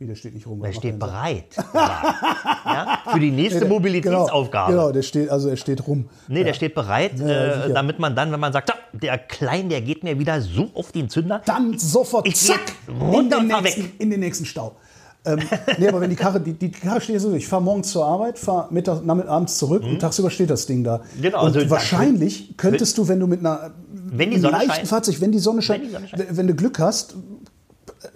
Wie, 0.00 0.06
der 0.06 0.14
steht 0.14 0.32
nicht 0.34 0.46
rum. 0.46 0.62
Der 0.62 0.72
steht 0.72 0.96
bereit. 0.96 1.56
ja, 1.74 3.00
für 3.10 3.18
die 3.18 3.32
nächste 3.32 3.64
nee, 3.64 3.68
Mobilitätsaufgabe. 3.68 4.70
Genau, 4.70 4.82
genau, 4.84 4.92
der 4.92 5.02
steht, 5.02 5.28
also 5.28 5.48
er 5.48 5.56
steht 5.56 5.88
rum. 5.88 6.08
Nee, 6.28 6.38
ja. 6.38 6.44
der 6.44 6.54
steht 6.54 6.76
bereit, 6.76 7.18
ja, 7.18 7.64
äh, 7.64 7.72
damit 7.72 7.98
man 7.98 8.14
dann, 8.14 8.30
wenn 8.30 8.38
man 8.38 8.52
sagt, 8.52 8.72
der 8.92 9.18
Klein, 9.18 9.68
der 9.68 9.80
geht 9.80 10.04
mir 10.04 10.16
wieder 10.16 10.40
so 10.40 10.70
auf 10.74 10.92
den 10.92 11.08
Zünder. 11.08 11.42
Dann 11.44 11.76
sofort, 11.78 12.28
ich 12.28 12.36
zack, 12.36 12.60
in 12.86 13.28
den, 13.28 13.48
nächsten, 13.48 13.92
in 13.98 14.10
den 14.10 14.20
nächsten 14.20 14.44
Stau. 14.44 14.76
ähm, 15.24 15.40
nee, 15.78 15.88
aber 15.88 16.00
wenn 16.00 16.10
die 16.10 16.16
Karre, 16.16 16.40
die, 16.40 16.52
die 16.52 16.70
Karre 16.70 17.00
steht 17.00 17.20
so, 17.20 17.32
ich 17.32 17.48
fahre 17.48 17.62
morgens 17.62 17.90
zur 17.90 18.06
Arbeit, 18.06 18.38
fahre 18.38 18.72
Mittag, 18.72 19.02
abends 19.04 19.58
zurück 19.58 19.82
mhm. 19.82 19.94
und 19.94 19.98
tagsüber 19.98 20.30
steht 20.30 20.50
das 20.50 20.64
Ding 20.66 20.84
da. 20.84 21.02
Genau, 21.20 21.44
und 21.44 21.56
also 21.56 21.70
wahrscheinlich 21.70 22.56
könntest 22.56 22.96
du, 22.98 23.08
wenn 23.08 23.18
du 23.18 23.26
mit 23.26 23.40
einer 23.40 23.72
wenn 24.10 24.30
die 24.30 24.38
Sonne 24.38 24.52
leichten 24.52 24.72
scheint, 24.72 24.88
Fahrzeug, 24.88 25.20
wenn 25.20 25.32
die 25.32 25.38
Sonne 25.38 25.62
scheint, 25.62 25.82
wenn, 25.82 25.88
die 25.88 25.94
Sonne 25.94 26.08
scheint. 26.08 26.36
wenn 26.36 26.46
du 26.46 26.54
Glück 26.54 26.78
hast, 26.78 27.14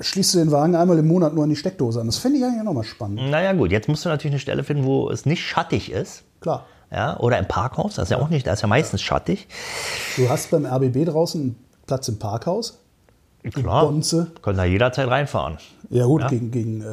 schließt 0.01 0.35
du 0.35 0.38
den 0.38 0.51
Wagen 0.51 0.75
einmal 0.75 0.99
im 0.99 1.09
Monat 1.09 1.35
nur 1.35 1.45
an 1.45 1.51
die 1.51 1.57
Steckdose 1.57 2.01
an. 2.01 2.07
Das 2.07 2.18
fände 2.18 2.38
ich 2.38 2.45
eigentlich 2.45 2.62
nochmal 2.62 2.85
spannend. 2.85 3.31
Naja 3.31 3.53
gut, 3.53 3.71
jetzt 3.73 3.88
musst 3.88 4.05
du 4.05 4.09
natürlich 4.09 4.33
eine 4.33 4.40
Stelle 4.40 4.64
finden, 4.64 4.85
wo 4.85 5.11
es 5.11 5.27
nicht 5.27 5.42
schattig 5.42 5.90
ist. 5.90 6.23
Klar. 6.40 6.66
Ja, 6.90 7.18
oder 7.18 7.38
im 7.38 7.47
Parkhaus, 7.47 7.95
das 7.95 8.05
ist 8.05 8.11
ja 8.11 8.18
auch 8.18 8.29
nicht, 8.29 8.47
das 8.47 8.55
ist 8.55 8.62
ja 8.62 8.68
meistens 8.68 9.01
schattig. 9.01 9.49
Du 10.16 10.29
hast 10.29 10.51
beim 10.51 10.66
RBB 10.66 11.07
draußen 11.07 11.57
Platz 11.87 12.09
im 12.09 12.18
Parkhaus. 12.18 12.79
Klar, 13.51 13.87
Bonze. 13.87 14.31
können 14.40 14.57
da 14.57 14.64
jederzeit 14.64 15.09
reinfahren. 15.09 15.59
Ja 15.90 16.05
gut, 16.05 16.23
ja? 16.23 16.29
gegen, 16.29 16.53
gegen 16.53 16.81
äh, 16.81 16.85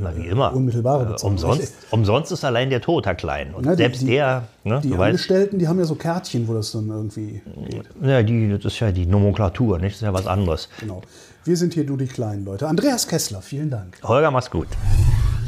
Na, 0.00 0.16
wie 0.16 0.26
immer. 0.26 0.54
unmittelbare 0.54 1.04
Bezahlung. 1.04 1.34
Umsonst, 1.34 1.74
umsonst 1.90 2.32
ist 2.32 2.44
allein 2.44 2.70
der 2.70 2.80
Tod, 2.80 3.04
Herr 3.04 3.14
Klein. 3.14 3.52
Und 3.52 3.66
Na, 3.66 3.72
die, 3.72 3.82
selbst 3.82 4.00
die, 4.00 4.06
der... 4.06 4.44
Ne, 4.64 4.80
die 4.82 4.94
Angestellten, 4.94 5.58
die 5.58 5.68
haben 5.68 5.78
ja 5.78 5.84
so 5.84 5.94
Kärtchen, 5.94 6.48
wo 6.48 6.54
das 6.54 6.72
dann 6.72 6.88
irgendwie 6.88 7.42
geht. 7.68 7.84
Ja, 8.00 8.22
die, 8.22 8.48
das 8.48 8.72
ist 8.72 8.80
ja 8.80 8.90
die 8.90 9.04
Nomenklatur, 9.04 9.78
nicht? 9.78 9.92
das 9.92 9.96
ist 9.96 10.06
ja 10.06 10.14
was 10.14 10.26
anderes. 10.26 10.70
Genau. 10.80 11.02
Wir 11.44 11.56
sind 11.56 11.74
hier 11.74 11.84
du 11.84 11.96
die 11.96 12.06
kleinen 12.06 12.44
Leute. 12.44 12.68
Andreas 12.68 13.08
Kessler, 13.08 13.42
vielen 13.42 13.68
Dank. 13.68 13.98
Holger, 14.04 14.30
mach's 14.30 14.50
gut. 14.50 14.68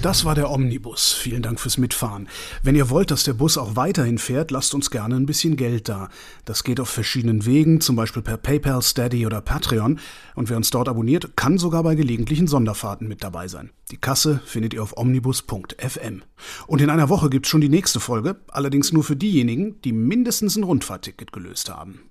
Das 0.02 0.24
war 0.26 0.34
der 0.34 0.50
Omnibus. 0.50 1.12
Vielen 1.12 1.40
Dank 1.40 1.58
fürs 1.60 1.78
Mitfahren. 1.78 2.28
Wenn 2.62 2.74
ihr 2.74 2.90
wollt, 2.90 3.10
dass 3.10 3.22
der 3.22 3.32
Bus 3.32 3.56
auch 3.56 3.76
weiterhin 3.76 4.18
fährt, 4.18 4.50
lasst 4.50 4.74
uns 4.74 4.90
gerne 4.90 5.14
ein 5.14 5.24
bisschen 5.24 5.56
Geld 5.56 5.88
da. 5.88 6.10
Das 6.44 6.62
geht 6.64 6.78
auf 6.80 6.90
verschiedenen 6.90 7.46
Wegen, 7.46 7.80
zum 7.80 7.96
Beispiel 7.96 8.20
per 8.20 8.36
PayPal, 8.36 8.82
Steady 8.82 9.24
oder 9.24 9.40
Patreon. 9.40 9.98
Und 10.34 10.50
wer 10.50 10.58
uns 10.58 10.70
dort 10.70 10.88
abonniert, 10.88 11.36
kann 11.36 11.56
sogar 11.56 11.84
bei 11.84 11.94
gelegentlichen 11.94 12.48
Sonderfahrten 12.48 13.08
mit 13.08 13.24
dabei 13.24 13.48
sein. 13.48 13.70
Die 13.92 13.96
Kasse 13.96 14.40
findet 14.44 14.74
ihr 14.74 14.82
auf 14.82 14.96
omnibus.fm. 14.96 16.22
Und 16.66 16.82
in 16.82 16.90
einer 16.90 17.08
Woche 17.08 17.30
gibt's 17.30 17.48
schon 17.48 17.62
die 17.62 17.70
nächste 17.70 18.00
Folge, 18.00 18.36
allerdings 18.48 18.92
nur 18.92 19.04
für 19.04 19.16
diejenigen, 19.16 19.80
die 19.82 19.92
mindestens 19.92 20.56
ein 20.56 20.64
Rundfahrtticket 20.64 21.32
gelöst 21.32 21.70
haben. 21.70 22.10